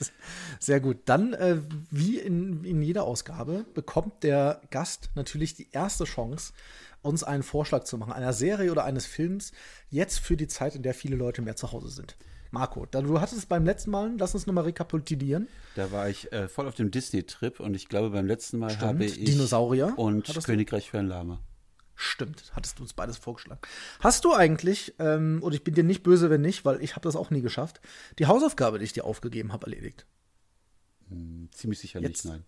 [0.60, 0.98] Sehr gut.
[1.06, 1.60] Dann, äh,
[1.90, 6.52] wie in, in jeder Ausgabe, bekommt der Gast natürlich die erste Chance,
[7.06, 9.52] uns einen Vorschlag zu machen, einer Serie oder eines Films,
[9.90, 12.16] jetzt für die Zeit, in der viele Leute mehr zu Hause sind.
[12.50, 15.48] Marco, da, du hattest es beim letzten Mal, lass uns nochmal rekapitulieren.
[15.74, 18.82] Da war ich äh, voll auf dem Disney-Trip und ich glaube, beim letzten Mal Stimmt,
[18.82, 20.32] habe ich Dinosaurier und?
[20.44, 21.40] Königreich für ein Lama.
[21.94, 23.60] Stimmt, hattest du uns beides vorgeschlagen.
[24.00, 27.04] Hast du eigentlich, ähm, und ich bin dir nicht böse, wenn nicht, weil ich habe
[27.04, 27.80] das auch nie geschafft,
[28.18, 30.06] die Hausaufgabe, die ich dir aufgegeben habe, erledigt?
[31.52, 32.24] Ziemlich sicher Jetzt.
[32.24, 32.44] nicht, nein.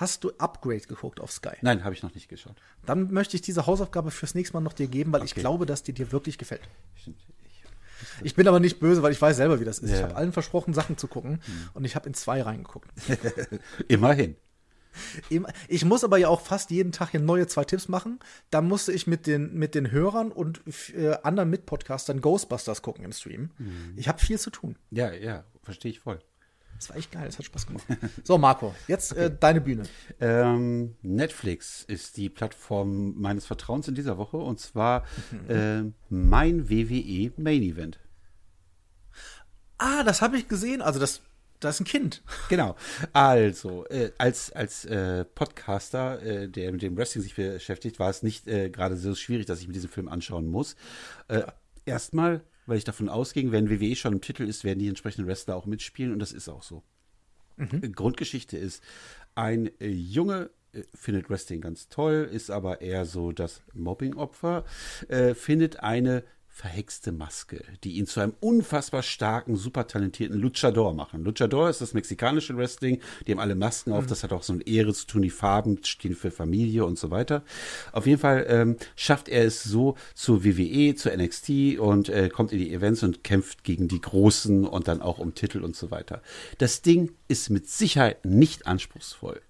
[0.00, 1.56] Hast du Upgrade geguckt auf Sky?
[1.60, 2.56] Nein, habe ich noch nicht geschaut.
[2.86, 5.40] Dann möchte ich diese Hausaufgabe fürs nächste Mal noch dir geben, weil ich Okay.
[5.40, 6.62] glaube, dass die dir wirklich gefällt.
[6.94, 7.18] Stimmt.
[7.44, 9.90] Ich, Ich bin aber nicht böse, weil ich weiß selber, wie das ist.
[9.90, 10.04] Ich Ja.
[10.04, 11.40] habe allen versprochen, Sachen zu gucken
[11.74, 12.88] und ich habe in zwei reingeguckt.
[13.88, 14.36] immerhin.
[15.28, 18.18] Im- Ich muss aber ja auch fast jeden Tag hier neue zwei Tipps machen.
[18.50, 20.62] Da musste ich mit den, mit den Hörern und
[20.96, 23.50] äh, anderen Mitpodcastern Ghostbusters gucken im Stream.
[23.96, 24.76] Ich habe viel zu tun.
[24.90, 26.18] Ja, ja, verstehe ich voll.
[26.80, 27.84] Das war echt geil, das hat Spaß gemacht.
[28.24, 29.82] So, Marco, jetzt äh, deine Bühne.
[30.18, 35.04] Ähm, Netflix ist die Plattform meines Vertrauens in dieser Woche und zwar
[35.48, 38.00] äh, mein WWE Main Event.
[39.76, 40.80] Ah, das habe ich gesehen.
[40.80, 41.20] Also, das,
[41.60, 42.22] das ist ein Kind.
[42.48, 42.76] Genau.
[43.12, 48.22] Also, äh, als, als äh, Podcaster, äh, der mit dem Wrestling sich beschäftigt, war es
[48.22, 50.76] nicht äh, gerade so schwierig, dass ich mir diesen Film anschauen muss.
[51.28, 51.42] Äh,
[51.84, 55.56] erstmal, weil ich davon ausging, wenn WWE schon im Titel ist, werden die entsprechenden Wrestler
[55.56, 56.84] auch mitspielen und das ist auch so.
[57.58, 58.82] Äh, Grundgeschichte ist,
[59.34, 64.64] ein äh, Junge äh, findet Wrestling ganz toll, ist aber eher so das Mobbing-Opfer,
[65.08, 66.22] äh, findet eine
[66.60, 71.24] verhexte Maske, die ihn zu einem unfassbar starken, super talentierten Luchador machen.
[71.24, 74.66] Luchador ist das mexikanische Wrestling, die haben alle Masken auf, das hat auch so eine
[74.66, 77.44] Ehre zu tun, die Farben stehen für Familie und so weiter.
[77.92, 82.52] Auf jeden Fall ähm, schafft er es so zu WWE, zu NXT und äh, kommt
[82.52, 85.90] in die Events und kämpft gegen die Großen und dann auch um Titel und so
[85.90, 86.20] weiter.
[86.58, 89.40] Das Ding ist mit Sicherheit nicht anspruchsvoll.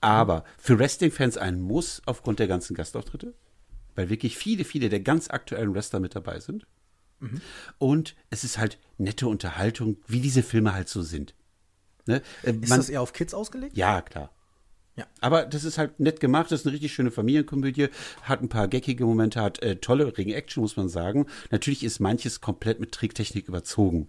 [0.00, 3.34] Aber für Wrestling-Fans ein Muss aufgrund der ganzen Gastauftritte,
[3.94, 6.66] weil wirklich viele, viele der ganz aktuellen Wrestler mit dabei sind.
[7.78, 11.34] Und es ist halt nette Unterhaltung, wie diese Filme halt so sind.
[12.06, 12.20] Ne?
[12.42, 13.76] Äh, Ist man- das eher auf Kids ausgelegt?
[13.76, 14.30] ja, klar.
[14.96, 15.06] Ja.
[15.20, 17.88] Aber das ist halt nett gemacht, das ist eine richtig schöne Familienkomödie,
[18.22, 21.26] hat ein paar geckige Momente, hat äh, tolle Ring-Action, muss man sagen.
[21.50, 24.06] Natürlich ist manches komplett mit Tricktechnik überzogen.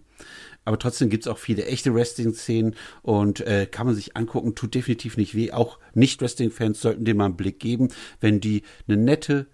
[0.64, 5.16] Aber trotzdem gibt's auch viele echte Wrestling-Szenen und äh, kann man sich angucken, tut definitiv
[5.16, 5.50] nicht weh.
[5.50, 7.88] Auch Nicht-Wrestling-Fans sollten dem mal einen Blick geben,
[8.20, 9.48] wenn die eine nette,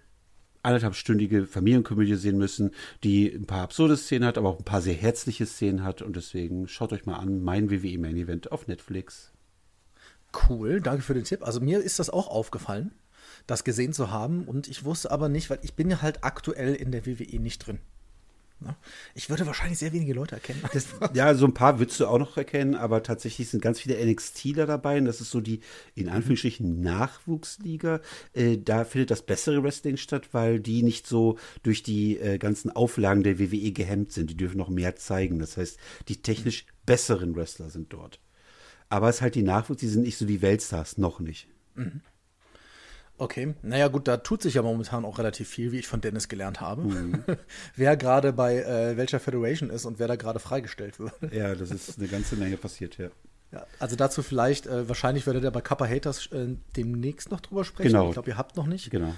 [0.63, 2.71] anderthalbstündige Familienkomödie sehen müssen,
[3.03, 6.01] die ein paar absurde Szenen hat, aber auch ein paar sehr herzliche Szenen hat.
[6.01, 9.31] Und deswegen schaut euch mal an, mein WWE Main Event auf Netflix.
[10.49, 11.45] Cool, danke für den Tipp.
[11.45, 12.91] Also mir ist das auch aufgefallen,
[13.45, 14.45] das gesehen zu haben.
[14.45, 17.59] Und ich wusste aber nicht, weil ich bin ja halt aktuell in der WWE nicht
[17.59, 17.79] drin.
[18.63, 18.75] Ne?
[19.13, 20.61] Ich würde wahrscheinlich sehr wenige Leute erkennen.
[20.73, 24.03] Das, ja, so ein paar würdest du auch noch erkennen, aber tatsächlich sind ganz viele
[24.03, 25.59] NXTler dabei und das ist so die,
[25.95, 28.01] in Anführungsstrichen, Nachwuchsliga.
[28.33, 32.71] Äh, da findet das bessere Wrestling statt, weil die nicht so durch die äh, ganzen
[32.71, 34.29] Auflagen der WWE gehemmt sind.
[34.29, 35.39] Die dürfen noch mehr zeigen.
[35.39, 38.19] Das heißt, die technisch besseren Wrestler sind dort.
[38.89, 41.47] Aber es ist halt die Nachwuchs, die sind nicht so die Weltstars, noch nicht.
[43.17, 46.27] Okay, naja gut, da tut sich ja momentan auch relativ viel, wie ich von Dennis
[46.27, 46.81] gelernt habe.
[46.81, 47.23] Mhm.
[47.75, 51.13] wer gerade bei äh, welcher Federation ist und wer da gerade freigestellt wird.
[51.31, 53.09] Ja, das ist eine ganze Menge passiert, ja.
[53.51, 57.63] Ja, also dazu vielleicht, äh, wahrscheinlich werdet ihr bei Kappa Haters äh, demnächst noch drüber
[57.63, 57.91] sprechen.
[57.91, 58.07] Genau.
[58.07, 58.89] Ich glaube, ihr habt noch nicht.
[58.89, 59.13] Genau.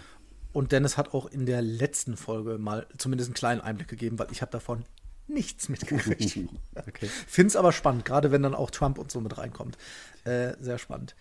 [0.52, 4.28] Und Dennis hat auch in der letzten Folge mal zumindest einen kleinen Einblick gegeben, weil
[4.32, 4.84] ich habe davon
[5.28, 6.38] nichts mitgekriegt.
[6.88, 7.10] Okay.
[7.28, 9.78] Find's aber spannend, gerade wenn dann auch Trump und so mit reinkommt.
[10.26, 11.16] Äh, sehr spannend.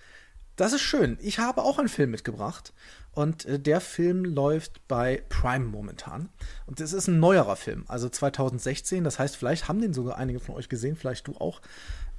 [0.57, 1.19] Das ist schön.
[1.21, 2.73] Ich habe auch einen Film mitgebracht
[3.12, 6.29] und äh, der Film läuft bei Prime momentan.
[6.67, 9.03] Und es ist ein neuerer Film, also 2016.
[9.03, 11.61] Das heißt, vielleicht haben den sogar einige von euch gesehen, vielleicht du auch.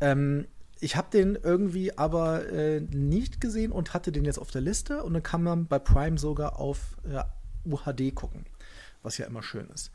[0.02, 0.48] Ähm,
[0.82, 5.04] ich habe den irgendwie aber äh, nicht gesehen und hatte den jetzt auf der Liste
[5.04, 7.24] und dann kann man bei Prime sogar auf äh,
[7.66, 8.46] UHD gucken,
[9.02, 9.92] was ja immer schön ist.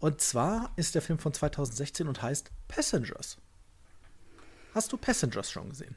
[0.00, 3.38] Und zwar ist der Film von 2016 und heißt Passengers.
[4.74, 5.96] Hast du Passengers schon gesehen?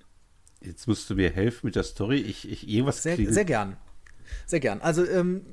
[0.61, 2.17] Jetzt musst du mir helfen mit der Story.
[2.17, 3.77] Ich, ich irgendwas Sehr, klingelt- sehr gern.
[4.45, 4.81] Sehr gern.
[4.81, 5.45] Also ähm,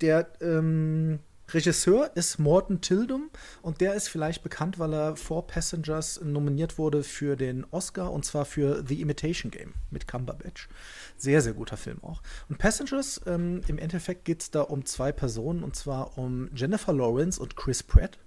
[0.00, 3.30] der ähm, Regisseur ist Morton Tildum
[3.62, 8.24] und der ist vielleicht bekannt, weil er vor Passengers nominiert wurde für den Oscar und
[8.24, 10.68] zwar für The Imitation Game mit Cumberbatch.
[11.16, 12.22] Sehr, sehr guter Film auch.
[12.48, 16.92] Und Passengers, ähm, im Endeffekt geht es da um zwei Personen und zwar um Jennifer
[16.92, 18.18] Lawrence und Chris Pratt,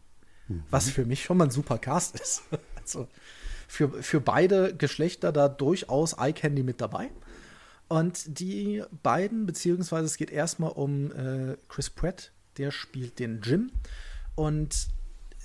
[0.70, 2.44] was für mich schon mal ein super Cast ist.
[2.76, 3.08] also
[3.68, 7.10] für, für beide Geschlechter da durchaus Eye Candy mit dabei.
[7.88, 13.72] Und die beiden, beziehungsweise es geht erstmal um äh, Chris Pratt, der spielt den Jim.
[14.36, 14.88] Und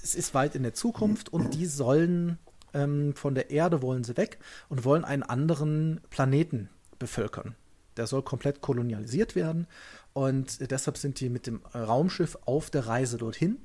[0.02, 2.38] es ist weit in der Zukunft und die sollen
[2.72, 7.54] ähm, von der Erde wollen sie weg und wollen einen anderen Planeten bevölkern.
[7.96, 9.66] Der soll komplett kolonialisiert werden
[10.12, 13.58] und deshalb sind die mit dem Raumschiff auf der Reise dorthin.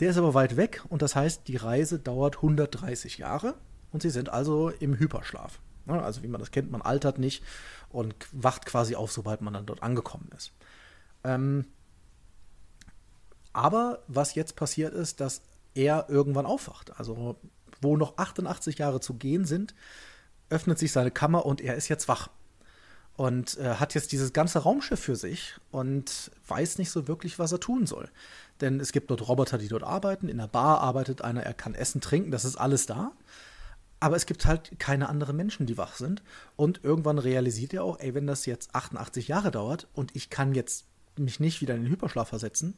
[0.00, 3.54] Der ist aber weit weg und das heißt, die Reise dauert 130 Jahre
[3.92, 5.60] und sie sind also im Hyperschlaf.
[5.86, 7.42] Also wie man das kennt, man altert nicht
[7.88, 10.52] und wacht quasi auf, sobald man dann dort angekommen ist.
[11.24, 11.64] Ähm,
[13.52, 15.42] aber was jetzt passiert ist, dass
[15.74, 16.98] er irgendwann aufwacht.
[16.98, 17.36] Also
[17.80, 19.74] wo noch 88 Jahre zu gehen sind,
[20.50, 22.28] öffnet sich seine Kammer und er ist jetzt wach.
[23.16, 27.50] und äh, hat jetzt dieses ganze Raumschiff für sich und weiß nicht so wirklich, was
[27.50, 28.08] er tun soll.
[28.60, 30.28] Denn es gibt dort Roboter, die dort arbeiten.
[30.28, 33.12] In der Bar arbeitet einer, er kann essen, trinken, das ist alles da.
[34.00, 36.22] Aber es gibt halt keine anderen Menschen, die wach sind.
[36.56, 40.54] Und irgendwann realisiert er auch, ey, wenn das jetzt 88 Jahre dauert und ich kann
[40.54, 40.86] jetzt
[41.16, 42.76] mich nicht wieder in den Hyperschlaf versetzen,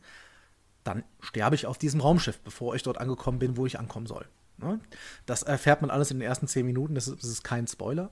[0.82, 4.26] dann sterbe ich auf diesem Raumschiff, bevor ich dort angekommen bin, wo ich ankommen soll.
[4.56, 4.80] Ne?
[5.26, 8.10] Das erfährt man alles in den ersten zehn Minuten, das ist, das ist kein Spoiler.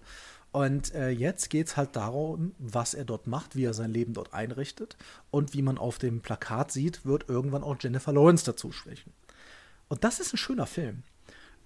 [0.50, 4.14] Und äh, jetzt geht es halt darum, was er dort macht, wie er sein Leben
[4.14, 4.96] dort einrichtet.
[5.30, 9.12] Und wie man auf dem Plakat sieht, wird irgendwann auch Jennifer Lawrence dazu sprechen.
[9.88, 11.02] Und das ist ein schöner Film.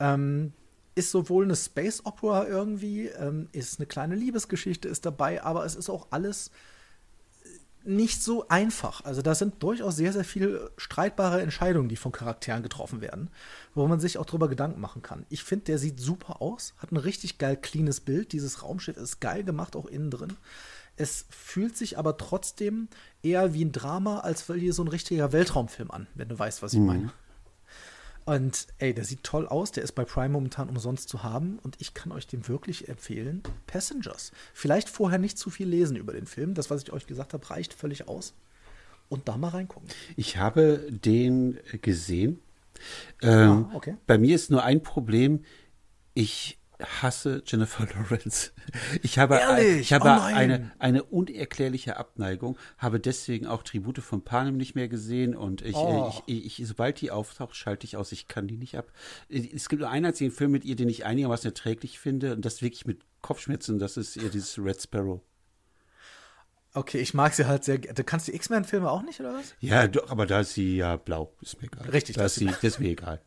[0.01, 0.53] Ähm,
[0.95, 5.75] ist sowohl eine Space Opera irgendwie, ähm, ist eine kleine Liebesgeschichte ist dabei, aber es
[5.75, 6.51] ist auch alles
[7.85, 9.05] nicht so einfach.
[9.05, 13.31] Also da sind durchaus sehr, sehr viele streitbare Entscheidungen, die von Charakteren getroffen werden,
[13.75, 15.27] wo man sich auch drüber Gedanken machen kann.
[15.31, 18.33] Ich finde, der sieht super aus, hat ein richtig geil cleanes Bild.
[18.33, 20.37] Dieses Raumschiff ist geil gemacht, auch innen drin.
[20.97, 22.89] Es fühlt sich aber trotzdem
[23.23, 26.75] eher wie ein Drama, als wie so ein richtiger Weltraumfilm an, wenn du weißt, was
[26.75, 26.87] ich mhm.
[26.87, 27.13] meine.
[28.25, 31.77] Und ey, der sieht toll aus, der ist bei Prime momentan umsonst zu haben und
[31.81, 33.43] ich kann euch den wirklich empfehlen.
[33.67, 34.31] Passengers.
[34.55, 36.55] Vielleicht vorher nicht zu viel lesen über den Film.
[36.55, 38.35] Das, was ich euch gesagt habe, reicht völlig aus.
[39.09, 39.89] Und da mal reingucken.
[40.17, 42.41] Ich habe den gesehen.
[43.21, 43.97] Ähm, ah, okay.
[44.07, 45.45] Bei mir ist nur ein Problem.
[46.15, 48.53] Ich hasse Jennifer Lawrence.
[49.03, 54.57] Ich habe, ich habe oh eine, eine unerklärliche Abneigung, habe deswegen auch Tribute von Panem
[54.57, 56.13] nicht mehr gesehen und ich, oh.
[56.27, 58.13] ich, ich, sobald die auftaucht, schalte ich aus.
[58.13, 58.91] Ich kann die nicht ab.
[59.29, 62.63] Es gibt nur einen einzigen Film mit ihr, den ich einigermaßen erträglich finde und das
[62.63, 65.21] wirklich mit Kopfschmerzen, das ist ihr dieses Red Sparrow.
[66.75, 67.79] Okay, ich mag sie halt sehr.
[67.79, 69.55] Du kannst die X-Men-Filme auch nicht, oder was?
[69.61, 71.35] Ja, doch, aber da ist sie ja blau.
[71.43, 71.91] Ist mir egal.
[71.91, 72.17] Richtig.
[72.17, 73.21] Da ist sie, das ist mir egal.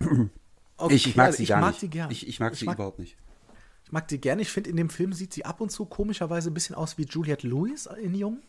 [0.78, 1.92] Okay, ich mag sie ich gar mag nicht.
[1.92, 2.10] gern.
[2.10, 3.16] Ich, ich mag ich sie mag, überhaupt nicht.
[3.84, 4.42] Ich mag sie gerne.
[4.42, 7.04] Ich finde, in dem Film sieht sie ab und zu komischerweise ein bisschen aus wie
[7.04, 8.42] Juliette Lewis in Jung.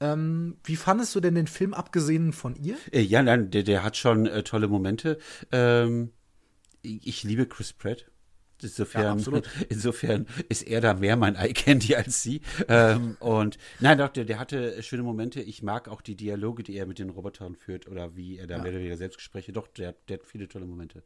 [0.00, 2.76] Ähm, wie fandest du denn den Film abgesehen von ihr?
[2.90, 5.18] Äh, ja, nein, der, der hat schon äh, tolle Momente.
[5.52, 6.12] Ähm,
[6.82, 8.06] ich liebe Chris Pratt.
[8.62, 12.40] Insofern, ja, insofern ist er da mehr mein Eye Candy als sie.
[12.68, 15.40] Ähm, und nein, doch, der, der hatte schöne Momente.
[15.40, 18.56] Ich mag auch die Dialoge, die er mit den Robotern führt oder wie er da
[18.56, 18.62] ja.
[18.62, 19.52] mehr oder weniger Selbstgespräche.
[19.52, 21.02] Doch, der, der hat viele tolle Momente.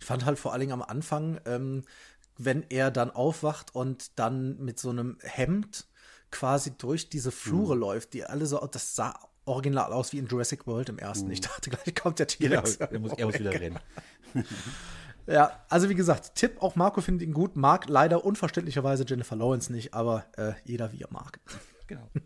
[0.00, 1.82] Ich fand halt vor allen Dingen am Anfang, ähm,
[2.36, 5.86] wenn er dann aufwacht und dann mit so einem Hemd
[6.30, 7.80] quasi durch diese Flure mhm.
[7.80, 9.14] läuft, die alle so, das sah
[9.46, 11.26] original aus wie in Jurassic World im ersten.
[11.26, 11.32] Mhm.
[11.32, 12.78] Ich dachte gleich kommt der T-Rex.
[12.78, 13.78] Genau, er muss, er muss wieder rennen.
[15.26, 19.72] ja, also wie gesagt, Tipp, auch Marco findet ihn gut, mag leider unverständlicherweise Jennifer Lawrence
[19.72, 21.40] nicht, aber äh, jeder wie er mag.
[21.86, 22.08] Genau.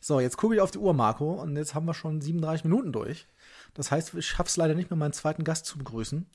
[0.00, 2.92] So, jetzt gucke ich auf die Uhr, Marco, und jetzt haben wir schon 37 Minuten
[2.92, 3.26] durch.
[3.74, 6.26] Das heißt, ich schaffe es leider nicht mehr, meinen zweiten Gast zu begrüßen.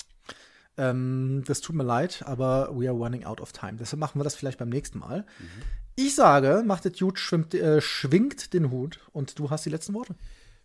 [0.78, 3.78] Ähm, das tut mir leid, aber we are running out of time.
[3.80, 5.26] Deshalb machen wir das vielleicht beim nächsten Mal.
[5.40, 5.62] Mhm.
[5.96, 9.94] Ich sage, macht es gut, schwimmt, äh, schwingt den Hut und du hast die letzten
[9.94, 10.16] Worte.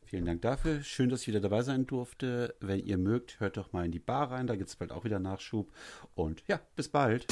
[0.04, 0.82] Vielen Dank dafür.
[0.82, 2.56] Schön, dass ich wieder dabei sein durfte.
[2.58, 4.48] Wenn ihr mögt, hört doch mal in die Bar rein.
[4.48, 5.70] Da gibt es bald auch wieder Nachschub.
[6.16, 7.28] Und ja, bis bald.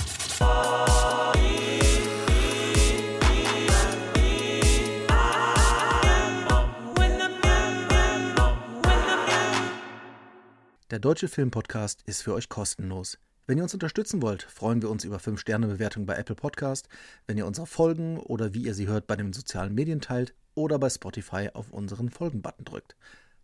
[10.91, 13.19] Der Deutsche Filmpodcast ist für euch kostenlos.
[13.47, 16.89] Wenn ihr uns unterstützen wollt, freuen wir uns über 5-Sterne-Bewertungen bei Apple Podcast,
[17.27, 20.79] wenn ihr unsere Folgen oder wie ihr sie hört bei den sozialen Medien teilt oder
[20.79, 22.97] bei Spotify auf unseren Folgen-Button drückt.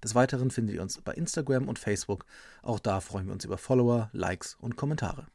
[0.02, 2.24] Des Weiteren findet ihr uns bei Instagram und Facebook.
[2.62, 5.26] Auch da freuen wir uns über Follower, Likes und Kommentare.